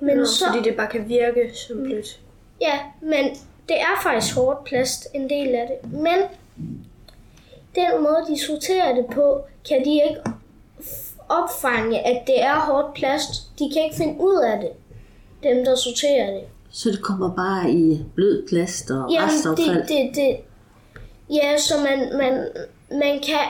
Men 0.00 0.16
Nå, 0.16 0.24
så, 0.24 0.44
Fordi 0.46 0.68
det 0.68 0.76
bare 0.76 0.90
kan 0.90 1.08
virke 1.08 1.50
som 1.54 1.82
blødt. 1.82 2.20
Ja, 2.60 2.78
men 3.00 3.24
det 3.68 3.80
er 3.80 4.00
faktisk 4.02 4.34
hårdt 4.34 4.64
plast, 4.64 5.06
en 5.14 5.30
del 5.30 5.54
af 5.54 5.68
det. 5.68 5.92
Men 5.92 6.18
den 7.74 8.02
måde, 8.02 8.24
de 8.28 8.38
sorterer 8.38 8.94
det 8.94 9.06
på, 9.06 9.44
kan 9.68 9.84
de 9.84 9.92
ikke 9.92 10.20
opfange, 11.28 12.06
at 12.06 12.26
det 12.26 12.42
er 12.42 12.54
hårdt 12.54 12.94
plast. 12.94 13.58
De 13.58 13.70
kan 13.72 13.84
ikke 13.84 13.96
finde 13.96 14.20
ud 14.20 14.42
af 14.42 14.60
det, 14.60 14.70
dem 15.42 15.64
der 15.64 15.76
sorterer 15.76 16.30
det. 16.30 16.42
Så 16.70 16.90
det 16.90 17.02
kommer 17.02 17.34
bare 17.34 17.70
i 17.70 18.04
blød 18.14 18.48
plast 18.48 18.90
og 18.90 19.10
Jamen, 19.10 19.28
restaffald? 19.28 19.76
det, 19.76 19.88
det, 19.88 20.10
det, 20.14 20.36
ja, 21.30 21.58
så 21.58 21.74
man, 21.78 22.18
man, 22.18 22.48
man 22.90 23.20
kan, 23.26 23.44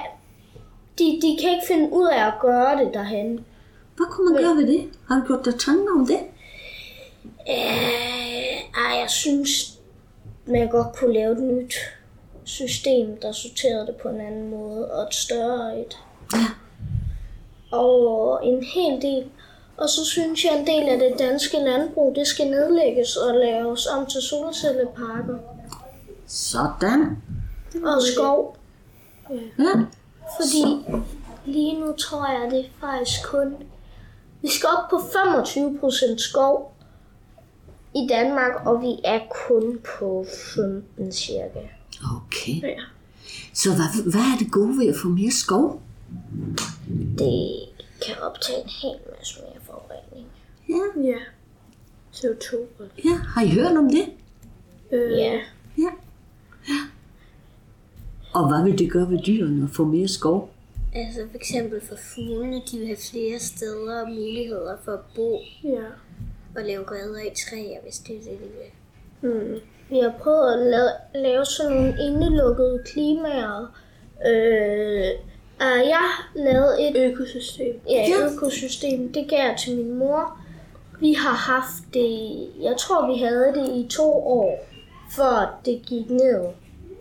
de, 0.98 1.04
de 1.22 1.38
kan 1.40 1.50
ikke 1.50 1.66
finde 1.66 1.92
ud 1.92 2.08
af 2.08 2.26
at 2.26 2.34
gøre 2.40 2.84
det 2.84 2.94
derhen. 2.94 3.44
Hvad 3.96 4.06
kunne 4.10 4.34
man 4.34 4.42
gøre 4.42 4.56
ved 4.56 4.66
det? 4.66 4.84
Har 5.08 5.20
du 5.20 5.26
gjort 5.26 5.44
dig 5.44 5.54
tanker 5.54 5.92
om 6.00 6.06
det? 6.06 6.18
Øh, 7.48 8.84
ej, 8.84 8.98
jeg 9.00 9.10
synes, 9.10 9.78
man 10.46 10.68
godt 10.68 10.96
kunne 10.96 11.14
lave 11.14 11.32
et 11.32 11.42
nyt 11.42 11.74
system, 12.44 13.20
der 13.22 13.32
sorterede 13.32 13.86
det 13.86 13.96
på 14.02 14.08
en 14.08 14.20
anden 14.20 14.50
måde, 14.50 14.90
og 14.92 15.02
et 15.02 15.14
større 15.14 15.80
et. 15.80 15.98
Ja. 16.32 16.46
Og 17.74 18.46
en 18.46 18.62
hel 18.62 19.02
del. 19.02 19.24
Og 19.76 19.88
så 19.88 20.04
synes 20.04 20.44
jeg, 20.44 20.58
en 20.58 20.66
del 20.66 20.88
af 20.88 20.98
det 20.98 21.18
danske 21.18 21.56
landbrug, 21.56 22.14
det 22.16 22.26
skal 22.26 22.46
nedlægges 22.46 23.16
og 23.16 23.34
laves 23.34 23.86
om 23.86 24.06
til 24.06 24.22
solcelleparker 24.22 25.38
Sådan. 26.26 27.16
og 27.84 28.02
skov. 28.02 28.56
Ja. 29.58 29.72
Fordi 30.40 30.64
lige 31.44 31.80
nu 31.80 31.92
tror 31.92 32.42
jeg, 32.42 32.50
det 32.50 32.60
er 32.60 32.70
faktisk 32.80 33.24
kun... 33.24 33.54
Vi 34.42 34.48
skal 34.50 34.68
op 34.68 34.90
på 34.90 34.96
25% 34.96 36.18
skov 36.18 36.74
i 37.94 38.06
Danmark, 38.08 38.66
og 38.66 38.82
vi 38.82 39.00
er 39.04 39.20
kun 39.46 39.78
på 39.98 40.26
15 40.54 41.12
cirka. 41.12 41.60
Okay. 42.16 42.62
Ja. 42.62 42.82
Så 43.54 43.68
hvad, 43.68 44.10
hvad 44.10 44.20
er 44.20 44.38
det 44.38 44.52
gode 44.52 44.78
ved 44.78 44.88
at 44.88 44.96
få 45.02 45.08
mere 45.08 45.30
skov? 45.30 45.80
Det 47.18 47.68
kan 48.06 48.14
optage 48.22 48.58
en 48.62 48.68
hel 48.82 48.98
masse 49.18 49.40
mere 49.40 49.60
forurening. 49.62 50.26
Ja. 50.68 51.02
Ja. 51.08 51.18
CO2. 52.14 52.56
og- 52.78 52.86
ja. 53.04 53.10
Har 53.34 53.42
I 53.44 53.48
hørt 53.48 53.76
om 53.76 53.90
det? 53.90 54.04
Øh, 54.92 55.12
Ja. 55.12 55.40
Ja. 55.78 55.90
Og 58.34 58.48
hvad 58.48 58.64
vil 58.70 58.78
det 58.78 58.92
gøre 58.92 59.10
ved 59.10 59.18
dyrene 59.26 59.64
at 59.64 59.70
få 59.70 59.84
mere 59.84 60.08
skov? 60.08 60.50
Altså 60.94 61.20
for 61.30 61.36
eksempel 61.36 61.80
for 61.80 61.96
fuglene, 61.96 62.62
de 62.70 62.78
vil 62.78 62.86
have 62.86 62.96
flere 63.10 63.38
steder 63.38 64.00
og 64.02 64.08
muligheder 64.08 64.76
for 64.84 64.92
at 64.92 65.00
bo 65.16 65.40
Ja. 65.64 65.84
og 66.56 66.62
lave 66.64 66.84
reder 66.90 67.20
i 67.20 67.30
træer, 67.48 67.82
hvis 67.82 67.98
det 67.98 68.16
er 68.16 68.20
det, 68.20 68.38
de 68.40 68.48
vil. 68.58 69.30
Mm. 69.32 69.60
Vi 69.90 69.98
har 69.98 70.14
prøvet 70.22 70.52
at 70.52 70.58
lave, 70.70 70.88
lave 71.24 71.44
sådan 71.44 71.72
nogle 71.72 71.94
indelukkede 72.00 72.82
klimaer. 72.92 73.78
Øh, 74.26 75.10
og 75.60 75.78
jeg 75.88 76.08
lavede 76.34 76.88
et 76.88 77.10
Økosystem. 77.12 77.80
ja, 77.88 78.06
økosystem. 78.32 79.12
Det 79.12 79.28
gav 79.28 79.38
jeg 79.38 79.56
til 79.64 79.76
min 79.76 79.98
mor. 79.98 80.38
Vi 81.00 81.12
har 81.12 81.34
haft 81.52 81.94
det, 81.94 82.38
jeg 82.62 82.76
tror 82.78 83.12
vi 83.12 83.18
havde 83.24 83.52
det 83.54 83.68
i 83.76 83.88
to 83.90 84.12
år, 84.12 84.66
før 85.16 85.60
det 85.64 85.82
gik 85.86 86.10
ned. 86.10 86.40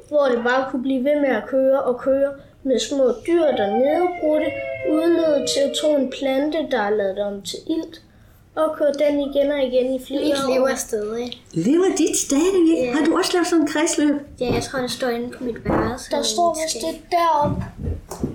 Hvor 0.09 0.25
det 0.25 0.43
bare 0.43 0.71
kunne 0.71 0.81
blive 0.81 1.03
ved 1.03 1.21
med 1.21 1.29
at 1.29 1.43
køre 1.47 1.81
og 1.83 1.99
køre 1.99 2.31
med 2.63 2.79
små 2.79 3.11
dyr, 3.27 3.45
der 3.45 3.67
nedbrudte, 3.77 4.51
udlede 4.91 5.43
CO2 5.45 5.87
en 5.99 6.09
plante, 6.19 6.57
der 6.71 6.81
er 6.81 6.89
lavet 6.89 7.19
om 7.19 7.41
til 7.41 7.59
ilt, 7.67 8.01
og 8.55 8.75
køre 8.77 8.93
den 8.93 9.19
igen 9.19 9.51
og 9.51 9.63
igen 9.63 9.95
i 9.95 10.05
flere 10.05 10.21
Mit 10.23 10.33
år. 10.47 10.53
lever 10.53 10.75
stadig. 10.75 11.41
Lever 11.53 11.95
dit 11.97 12.17
stadigvæk? 12.17 12.85
Ja. 12.85 12.91
Har 12.93 13.05
du 13.05 13.17
også 13.17 13.31
lavet 13.33 13.47
sådan 13.47 13.61
en 13.61 13.67
kredsløb? 13.67 14.15
Ja, 14.39 14.53
jeg 14.53 14.63
tror, 14.63 14.79
det 14.79 14.91
står 14.91 15.07
inde 15.09 15.29
på 15.37 15.43
mit 15.43 15.65
værelse. 15.65 16.11
Der 16.11 16.21
står 16.21 16.57
vist 16.63 16.85
det 16.85 17.01
deroppe. 17.11 17.63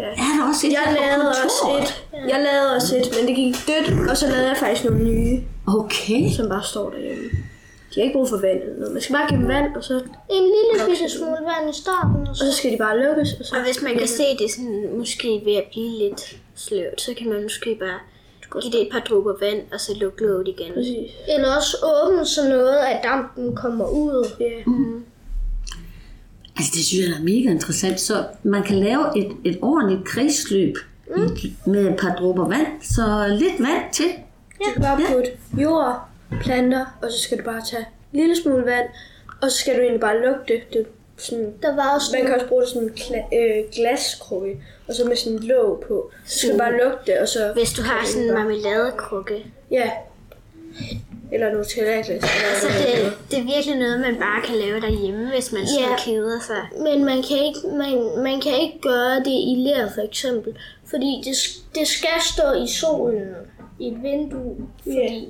Er 0.02 0.30
der 0.38 0.48
også 0.48 0.66
et 0.66 0.72
Jeg 0.72 0.96
lavede 1.00 1.28
også 1.44 1.62
et. 1.80 1.88
Jeg 2.32 2.38
lavede 2.48 2.68
også 2.76 2.96
et, 2.96 3.06
men 3.16 3.28
det 3.28 3.36
gik 3.36 3.54
dødt, 3.68 4.10
og 4.10 4.16
så 4.16 4.26
lavede 4.26 4.48
jeg 4.48 4.56
faktisk 4.56 4.84
nogle 4.84 5.04
nye, 5.04 5.42
Okay. 5.80 6.20
som 6.36 6.48
bare 6.48 6.62
står 6.62 6.90
derhjemme. 6.90 7.24
De 7.90 7.94
har 8.00 8.02
ikke 8.02 8.16
brug 8.18 8.28
for 8.28 8.36
vand 8.46 8.60
eller 8.62 8.78
noget. 8.78 8.92
Man 8.92 9.02
skal 9.02 9.14
bare 9.14 9.28
give 9.28 9.40
dem 9.40 9.48
vand, 9.48 9.76
og 9.76 9.84
så, 9.84 9.94
En 10.36 10.44
lille 10.54 10.72
bitte 10.88 11.08
smule 11.16 11.42
vand 11.50 11.64
i 11.70 11.76
starten, 11.82 12.20
og 12.22 12.28
og 12.30 12.36
så 12.36 12.44
så 12.46 12.52
skal 12.58 12.72
de 12.72 12.76
bare 12.76 12.98
lukkes. 13.04 13.30
Og 13.40 13.44
så 13.44 13.56
Og 13.56 13.62
hvis 13.64 13.82
man 13.82 13.94
kan 13.98 14.08
se, 14.08 14.24
det 14.40 14.50
sådan, 14.50 14.88
måske 14.98 15.42
ved 15.44 15.54
at 15.62 15.64
blive 15.72 15.90
lidt 16.04 16.36
sløvt, 16.56 17.00
så 17.00 17.10
kan 17.18 17.28
man 17.28 17.42
måske 17.42 17.76
bare 17.84 17.98
give 18.62 18.72
det 18.72 18.80
et 18.86 18.88
par 18.92 19.00
dråber 19.00 19.34
vand, 19.40 19.60
og 19.72 19.80
så 19.80 19.94
lukke 20.00 20.22
låget 20.26 20.48
igen. 20.48 20.72
Præcis. 20.74 21.10
Eller 21.34 21.56
også 21.56 21.76
åbne 21.94 22.26
så 22.26 22.48
noget, 22.48 22.76
at 22.76 23.00
dampen 23.04 23.56
kommer 23.56 23.88
ud. 23.88 24.26
Ja. 24.40 24.70
Altså, 26.58 26.72
det 26.74 26.84
synes 26.84 27.08
jeg 27.08 27.16
er 27.18 27.22
mega 27.22 27.50
interessant. 27.50 28.00
Så 28.00 28.24
man 28.42 28.62
kan 28.62 28.76
lave 28.78 29.18
et, 29.18 29.32
et 29.44 29.58
ordentligt 29.62 30.04
kredsløb 30.08 30.76
mm. 31.16 31.30
med 31.72 31.88
et 31.90 31.96
par 31.96 32.14
dråber 32.14 32.48
vand. 32.48 32.66
Så 32.82 33.26
lidt 33.28 33.60
vand 33.60 33.82
til. 33.92 34.06
Du 34.58 34.64
skal 34.70 34.82
bare 34.82 35.00
putte 35.12 35.30
jord, 35.62 36.08
planter, 36.40 36.98
og 37.02 37.12
så 37.12 37.18
skal 37.18 37.38
du 37.38 37.42
bare 37.42 37.62
tage 37.70 37.86
en 38.12 38.20
lille 38.20 38.36
smule 38.42 38.64
vand, 38.64 38.88
og 39.42 39.50
så 39.50 39.58
skal 39.58 39.74
du 39.76 39.80
egentlig 39.80 40.00
bare 40.00 40.20
lukke 40.26 40.40
det. 40.48 40.60
det 40.72 40.80
er 40.80 40.84
sådan, 41.16 41.52
Der 41.62 41.74
var 41.76 41.94
også 41.94 42.16
man 42.16 42.26
kan 42.26 42.34
også 42.34 42.46
bruge 42.46 42.62
det 42.62 42.70
som 42.70 42.82
en 42.82 42.90
kla- 42.90 43.36
øh, 43.38 43.64
glaskrukke, 43.74 44.62
og 44.88 44.94
så 44.94 45.04
med 45.04 45.16
sådan 45.16 45.38
en 45.38 45.44
låg 45.44 45.84
på. 45.88 46.10
Så 46.26 46.38
skal 46.38 46.52
du 46.52 46.58
bare 46.58 46.72
lukke 46.72 46.98
det, 47.06 47.18
og 47.18 47.28
så... 47.28 47.52
Hvis 47.54 47.72
du 47.72 47.82
har 47.82 48.06
sådan 48.06 48.28
en 48.28 48.34
marmeladekrukke. 48.34 49.46
Ja. 49.70 49.90
Eller 51.32 51.52
Nutella-glas. 51.54 52.08
Eller 52.08 52.54
Så 52.60 52.66
det, 52.66 53.12
det 53.30 53.38
er 53.38 53.42
virkelig 53.54 53.76
noget, 53.78 54.00
man 54.00 54.16
bare 54.16 54.42
kan 54.46 54.56
lave 54.56 54.80
derhjemme, 54.80 55.28
hvis 55.34 55.52
man 55.52 55.62
Ja. 55.80 55.96
keder 56.04 56.40
sig. 56.46 56.62
Men 56.82 57.04
man 57.04 57.22
kan, 57.28 57.36
ikke, 57.48 57.60
man, 57.82 58.22
man 58.22 58.40
kan 58.40 58.52
ikke 58.62 58.78
gøre 58.80 59.16
det 59.18 59.36
i 59.50 59.54
ler 59.66 59.88
for 59.94 60.02
eksempel. 60.02 60.52
Fordi 60.90 61.22
det, 61.24 61.34
det 61.74 61.88
skal 61.88 62.16
stå 62.32 62.52
i 62.64 62.66
solen 62.80 63.26
i 63.78 63.86
et 63.88 64.02
vindue. 64.02 64.56
Fordi 64.82 65.28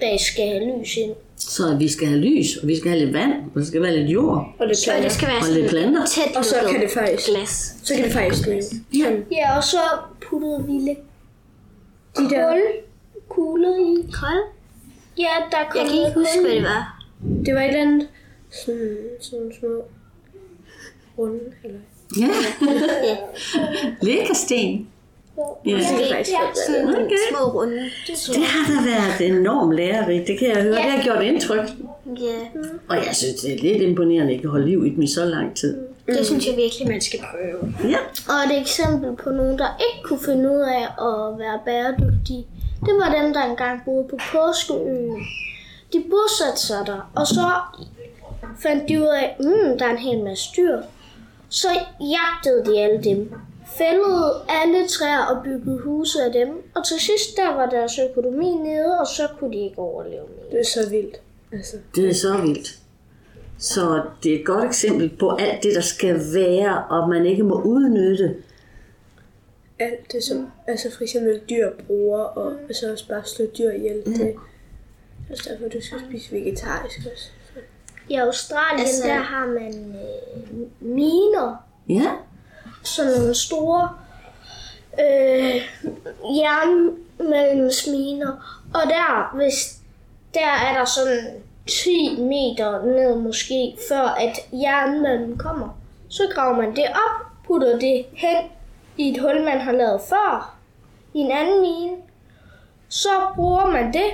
der 0.00 0.16
skal 0.18 0.44
have 0.48 0.78
lys 0.80 0.96
ind. 0.96 1.14
Så 1.36 1.76
vi 1.78 1.88
skal 1.88 2.06
have 2.08 2.20
lys, 2.20 2.56
og 2.56 2.68
vi 2.68 2.76
skal 2.78 2.90
have 2.90 3.04
lidt 3.04 3.14
vand, 3.14 3.32
og 3.54 3.60
der 3.60 3.66
skal 3.66 3.82
være 3.82 3.96
lidt 3.96 4.10
jord. 4.10 4.54
Og 4.58 4.66
det 4.68 4.76
Og 4.76 4.82
planter. 4.84 5.02
det 5.02 5.12
skal 5.12 5.28
være 5.28 5.38
Og 5.38 5.54
lidt 5.54 5.70
planter. 5.70 6.06
tæt 6.06 6.36
Og 6.36 6.44
så 6.44 6.54
kan 6.70 6.80
det 6.80 6.90
faktisk- 6.90 7.28
glas. 7.28 7.74
Så 7.84 7.94
kan 7.94 8.04
det 8.04 8.12
faktisk 8.12 8.46
leve. 8.46 8.62
Ja. 8.94 9.10
Ja, 9.32 9.56
og 9.56 9.64
så 9.64 9.78
puttede 10.20 10.64
vi 10.66 10.72
lidt 10.72 10.98
De 12.18 12.30
der, 12.34 12.48
kul, 12.50 12.60
kugler 13.28 13.76
i. 13.76 14.10
Kold? 14.12 14.44
Ja, 15.18 15.34
der 15.50 15.56
kom 15.70 15.80
Jeg 15.80 15.86
kan 15.90 15.98
ikke 15.98 16.14
huske, 16.14 16.40
hvad 16.40 16.50
det 16.50 16.62
var. 16.62 17.04
det 17.46 17.54
var 17.54 17.60
et 17.60 17.66
eller 17.68 17.80
andet 17.80 18.08
sådan, 18.64 18.96
sådan 19.20 19.52
små 19.60 19.84
runde, 21.18 21.40
eller... 21.64 21.78
Ja. 22.20 22.26
Ja. 23.04 23.16
Lækkersten. 24.02 24.88
Ja. 25.66 25.70
Det 25.70 25.76
er 25.76 26.14
faktisk 26.14 26.30
Ja. 26.30 26.38
Sådan 26.66 26.88
Okay. 26.88 27.16
små 27.30 27.44
runde. 27.60 27.82
Det 28.06 28.44
har 28.44 28.74
da 28.74 28.90
været 28.90 29.30
enormt 29.38 29.76
lærerigt, 29.76 30.26
det 30.26 30.38
kan 30.38 30.48
jeg 30.48 30.62
høre. 30.62 30.74
Det 30.74 30.82
har 30.82 31.02
gjort 31.02 31.22
indtryk. 31.22 31.68
Ja, 32.20 32.60
Og 32.88 32.96
jeg 32.96 33.10
synes, 33.16 33.34
det 33.40 33.54
er 33.54 33.58
lidt 33.62 33.82
imponerende, 33.82 34.32
at 34.32 34.38
I 34.38 34.40
kan 34.40 34.50
holde 34.50 34.66
liv 34.66 34.86
i 34.86 34.90
dem 34.90 35.02
i 35.02 35.06
så 35.06 35.24
lang 35.24 35.56
tid. 35.56 35.76
det 36.06 36.26
synes 36.26 36.46
jeg 36.46 36.56
virkelig, 36.56 36.88
man 36.88 37.00
skal 37.00 37.18
prøve. 37.20 37.74
Ja. 37.90 37.96
Og 38.28 38.54
et 38.54 38.60
eksempel 38.60 39.16
på 39.24 39.30
nogen, 39.30 39.58
der 39.58 39.66
ikke 39.92 40.02
kunne 40.08 40.20
finde 40.26 40.50
ud 40.50 40.60
af 40.60 40.82
at 40.82 41.38
være 41.38 41.60
bæredygtige, 41.64 42.46
det 42.86 42.94
var 42.94 43.22
dem, 43.22 43.32
der 43.34 43.42
engang 43.42 43.82
boede 43.84 44.08
på 44.08 44.16
Påskeøen. 44.32 45.26
De 45.92 46.04
bosatte 46.10 46.60
sig 46.60 46.86
der, 46.86 47.10
og 47.14 47.26
så 47.26 47.46
fandt 48.62 48.88
de 48.88 49.00
ud 49.00 49.06
af, 49.22 49.36
mm, 49.40 49.78
der 49.78 49.86
er 49.86 49.90
en 49.90 49.98
hel 49.98 50.24
masse 50.24 50.48
dyr. 50.56 50.78
Så 51.48 51.68
jagtede 52.00 52.64
de 52.72 52.80
alle 52.80 53.04
dem, 53.04 53.32
fældede 53.78 54.32
alle 54.48 54.88
træer 54.88 55.24
og 55.30 55.42
byggede 55.44 55.78
huse 55.78 56.22
af 56.24 56.32
dem, 56.32 56.48
og 56.74 56.86
til 56.86 57.00
sidst 57.00 57.36
der 57.36 57.54
var 57.54 57.66
deres 57.66 57.98
økonomi 58.10 58.50
nede, 58.54 58.98
og 59.00 59.06
så 59.06 59.28
kunne 59.38 59.52
de 59.52 59.58
ikke 59.64 59.78
overleve 59.78 60.22
mere. 60.22 60.50
Det 60.50 60.60
er 60.60 60.82
så 60.82 60.90
vildt. 60.90 61.16
Altså, 61.52 61.76
Det 61.94 62.08
er 62.08 62.14
så 62.14 62.36
vildt. 62.36 62.78
Så 63.58 64.02
det 64.22 64.34
er 64.34 64.38
et 64.38 64.46
godt 64.46 64.64
eksempel 64.64 65.10
på 65.20 65.30
alt 65.30 65.62
det, 65.62 65.74
der 65.74 65.80
skal 65.80 66.20
være, 66.34 66.84
og 66.90 67.08
man 67.08 67.26
ikke 67.26 67.42
må 67.42 67.60
udnytte. 67.62 68.34
Alt 69.78 70.12
det, 70.12 70.24
som 70.24 70.50
altså 70.66 70.90
for 70.96 71.02
eksempel 71.02 71.40
dyr 71.50 71.70
bruger, 71.86 72.18
og 72.18 72.52
så 72.72 72.92
også 72.92 73.08
bare 73.08 73.24
slå 73.24 73.46
dyr 73.58 73.70
ihjel. 73.70 74.02
Det 74.06 74.20
er 74.28 74.32
også 75.32 75.48
derfor, 75.50 75.68
du 75.68 75.80
skal 75.84 75.98
spise 76.08 76.34
vegetarisk 76.34 76.98
også. 77.12 77.28
I 78.08 78.14
Australien, 78.14 78.80
Altså- 78.80 79.02
altså, 79.02 79.08
der 79.08 79.22
har 79.22 79.46
man 79.46 79.94
øh, 79.96 80.66
miner, 80.80 81.56
Ja, 81.88 82.10
sådan 82.82 83.12
nogle 83.18 83.34
store 83.34 83.88
øh, 85.00 85.54
jernmalmsminer. 87.18 88.62
Og 88.74 88.80
der, 88.88 89.36
hvis 89.36 89.76
der 90.34 90.46
er 90.46 90.78
der 90.78 90.84
sådan 90.84 91.24
10 91.66 92.16
meter 92.20 92.84
ned 92.84 93.16
måske, 93.16 93.76
før 93.88 94.02
at 94.02 94.38
jernmalmen 94.52 95.38
kommer. 95.38 95.78
Så 96.08 96.22
graver 96.34 96.56
man 96.56 96.76
det 96.76 96.84
op, 96.84 97.26
putter 97.46 97.78
det 97.78 98.06
hen 98.12 98.36
i 98.98 99.08
et 99.10 99.20
hul, 99.20 99.44
man 99.44 99.60
har 99.60 99.72
lavet 99.72 100.00
før, 100.08 100.56
i 101.14 101.18
en 101.18 101.30
anden 101.30 101.60
mine. 101.60 101.96
Så 102.88 103.08
bruger 103.34 103.66
man 103.66 103.92
det. 103.92 104.10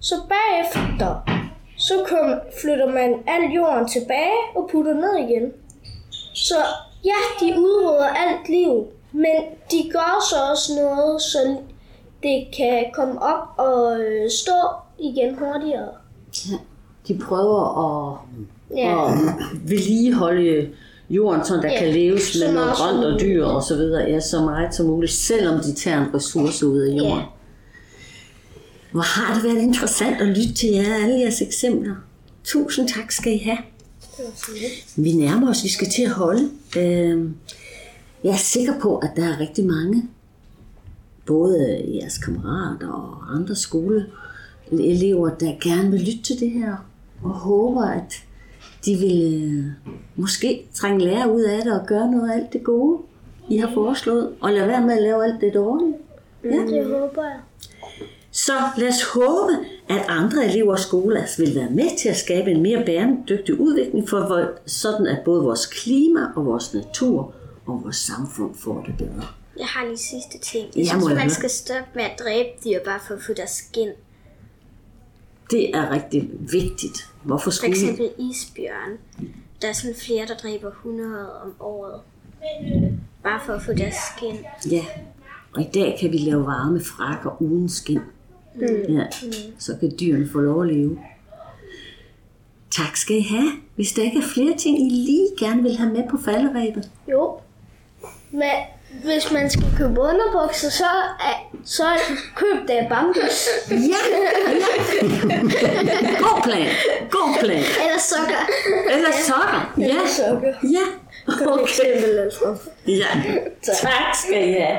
Så 0.00 0.14
bagefter, 0.28 1.30
så 1.76 1.94
kom, 2.08 2.40
flytter 2.60 2.86
man 2.86 3.14
al 3.26 3.50
jorden 3.54 3.88
tilbage 3.88 4.38
og 4.56 4.68
putter 4.72 4.94
ned 4.94 5.28
igen. 5.28 5.52
Så 6.34 6.54
ja, 7.04 7.20
de 7.40 7.60
udrydder 7.60 8.08
alt 8.08 8.48
liv, 8.48 8.86
men 9.12 9.36
de 9.70 9.90
gør 9.92 10.24
så 10.30 10.36
også 10.50 10.72
noget, 10.82 11.22
så 11.22 11.56
det 12.22 12.48
kan 12.56 12.84
komme 12.94 13.22
op 13.22 13.48
og 13.56 14.00
øh, 14.00 14.30
stå 14.30 14.52
igen 14.98 15.38
hurtigere. 15.38 15.88
de 17.08 17.18
prøver 17.28 17.62
at, 17.86 18.18
Ja, 18.76 19.04
at 19.04 19.14
vedligeholde 19.68 20.70
jorden, 21.10 21.44
så 21.44 21.54
der 21.54 21.72
Ja, 21.72 21.78
kan 21.78 21.92
leves 21.92 22.36
med 22.40 22.52
noget 22.54 22.74
grønt 22.74 23.04
og 23.04 23.20
dyr 23.20 23.44
og 23.44 23.62
så 23.62 23.76
videre. 23.76 24.02
Ja, 24.02 24.20
så 24.20 24.44
meget 24.44 24.74
som 24.74 24.86
muligt, 24.86 25.12
selvom 25.12 25.60
de 25.60 25.74
tager 25.74 26.04
en 26.04 26.14
ressource 26.14 26.66
ud 26.66 26.78
af 26.78 26.96
jorden. 26.96 27.18
Ja. 27.18 27.24
Hvor 28.92 29.00
har 29.02 29.34
det 29.34 29.44
været 29.44 29.62
interessant 29.62 30.20
at 30.20 30.26
lytte 30.26 30.54
til 30.54 30.68
jer, 30.70 30.94
alle 30.94 31.20
jeres 31.20 31.42
eksempler. 31.42 31.94
Tusind 32.44 32.88
tak 32.88 33.12
skal 33.12 33.32
I 33.32 33.38
have. 33.38 33.58
Vi 34.96 35.12
nærmer 35.12 35.50
os, 35.50 35.64
vi 35.64 35.68
skal 35.68 35.90
til 35.90 36.02
at 36.02 36.10
holde. 36.10 36.50
Øh, 36.76 37.30
jeg 38.24 38.32
er 38.32 38.36
sikker 38.36 38.80
på, 38.80 38.96
at 38.98 39.10
der 39.16 39.24
er 39.24 39.40
rigtig 39.40 39.66
mange, 39.66 40.02
både 41.26 41.84
jeres 41.94 42.18
kammerater 42.18 42.88
og 42.88 43.34
andre 43.36 43.56
skoleelever, 43.56 45.28
der 45.28 45.68
gerne 45.68 45.90
vil 45.90 46.00
lytte 46.00 46.22
til 46.22 46.40
det 46.40 46.50
her, 46.50 46.76
og 47.22 47.30
håber, 47.30 47.84
at 47.84 48.22
de 48.86 48.94
vil 48.94 49.42
øh, 49.44 49.90
måske 50.16 50.66
trænge 50.74 51.04
lære 51.04 51.32
ud 51.32 51.42
af 51.42 51.62
det 51.62 51.80
og 51.80 51.86
gøre 51.86 52.10
noget 52.10 52.30
af 52.30 52.36
alt 52.36 52.52
det 52.52 52.64
gode, 52.64 52.98
I 53.50 53.56
har 53.56 53.70
foreslået, 53.74 54.32
og 54.40 54.52
lade 54.52 54.68
være 54.68 54.80
med 54.86 54.96
at 54.96 55.02
lave 55.02 55.24
alt 55.24 55.40
det 55.40 55.54
dårlige. 55.54 55.94
Ja. 56.44 56.48
det 56.50 56.84
håber 56.86 57.22
jeg. 57.22 57.40
Så 58.30 58.52
lad 58.78 58.88
os 58.88 59.02
håbe, 59.14 59.52
at 59.88 60.04
andre 60.08 60.44
elever 60.46 60.72
og 60.72 60.78
skoler 60.78 61.22
vil 61.38 61.54
være 61.54 61.70
med 61.70 61.98
til 61.98 62.08
at 62.08 62.16
skabe 62.16 62.50
en 62.50 62.62
mere 62.62 62.82
bæredygtig 62.86 63.60
udvikling, 63.60 64.08
for 64.08 64.50
sådan 64.66 65.06
at 65.06 65.18
både 65.24 65.42
vores 65.42 65.66
klima 65.66 66.20
og 66.36 66.46
vores 66.46 66.74
natur 66.74 67.32
og 67.66 67.80
vores 67.84 67.96
samfund 67.96 68.54
får 68.54 68.82
det 68.86 68.94
bedre. 68.98 69.26
Jeg 69.58 69.66
har 69.66 69.86
lige 69.86 69.96
sidste 69.96 70.38
ting. 70.42 70.64
Ja, 70.74 70.80
Jeg 70.80 70.86
synes, 70.86 71.08
jeg 71.08 71.16
man 71.16 71.30
skal 71.30 71.50
stoppe 71.50 71.90
med 71.94 72.04
at 72.04 72.18
dræbe 72.18 72.48
dyr 72.64 72.78
bare 72.84 73.00
for 73.06 73.14
at 73.14 73.22
få 73.22 73.32
deres 73.32 73.50
skin. 73.50 73.88
Det 75.50 75.76
er 75.76 75.90
rigtig 75.90 76.30
vigtigt. 76.52 77.10
Hvorfor 77.22 77.44
For 77.44 77.50
skulle 77.50 77.72
vi? 77.72 77.80
eksempel 77.80 78.10
isbjørn. 78.30 78.98
der 79.62 79.68
er 79.68 79.72
sådan 79.72 79.96
flere, 79.96 80.26
der 80.26 80.34
dræber 80.34 80.68
100 80.70 81.32
om 81.42 81.54
året. 81.60 82.00
Bare 83.22 83.40
for 83.46 83.52
at 83.52 83.62
få 83.62 83.72
deres 83.72 83.94
skin. 84.16 84.36
Ja, 84.70 84.84
og 85.54 85.62
i 85.62 85.68
dag 85.74 85.96
kan 86.00 86.12
vi 86.12 86.18
lave 86.18 86.46
varme 86.46 86.80
frakker 86.80 87.42
uden 87.42 87.68
skin. 87.68 88.00
Mm. 88.54 88.94
Ja, 88.94 89.06
så 89.58 89.76
kan 89.80 89.92
dyrene 90.00 90.28
få 90.32 90.40
lov 90.40 90.62
at 90.62 90.68
leve. 90.74 90.98
Tak 92.70 92.96
skal 92.96 93.16
I 93.16 93.22
have. 93.22 93.50
Hvis 93.74 93.92
der 93.92 94.02
ikke 94.02 94.18
er 94.18 94.22
flere 94.34 94.56
ting, 94.56 94.78
I 94.86 94.90
lige 94.90 95.28
gerne 95.38 95.62
vil 95.62 95.76
have 95.76 95.92
med 95.92 96.02
på 96.10 96.16
falderæbet. 96.24 96.90
Jo. 97.10 97.38
Men 98.30 98.42
hvis 99.04 99.32
man 99.32 99.50
skal 99.50 99.64
købe 99.78 100.00
underbukser, 100.00 100.70
så, 100.70 100.84
er, 101.20 101.50
så 101.64 101.84
køb 102.36 102.68
det 102.68 102.86
bambus. 102.88 103.48
Ja, 103.70 103.76
ja. 103.76 104.28
God 106.24 106.42
plan. 106.42 106.68
God 107.10 107.38
plan. 107.40 107.58
Eller 107.58 107.98
sokker. 107.98 108.42
Eller 108.90 109.12
sokker. 109.26 109.74
Ja, 109.78 110.06
Sokker. 110.06 110.54
ja. 110.62 110.86
Eksempel, 111.62 112.18
altså. 112.18 112.56
Ja, 112.86 113.06
tak 113.64 114.14
skal 114.14 114.48
I 114.48 114.52
have. 114.52 114.78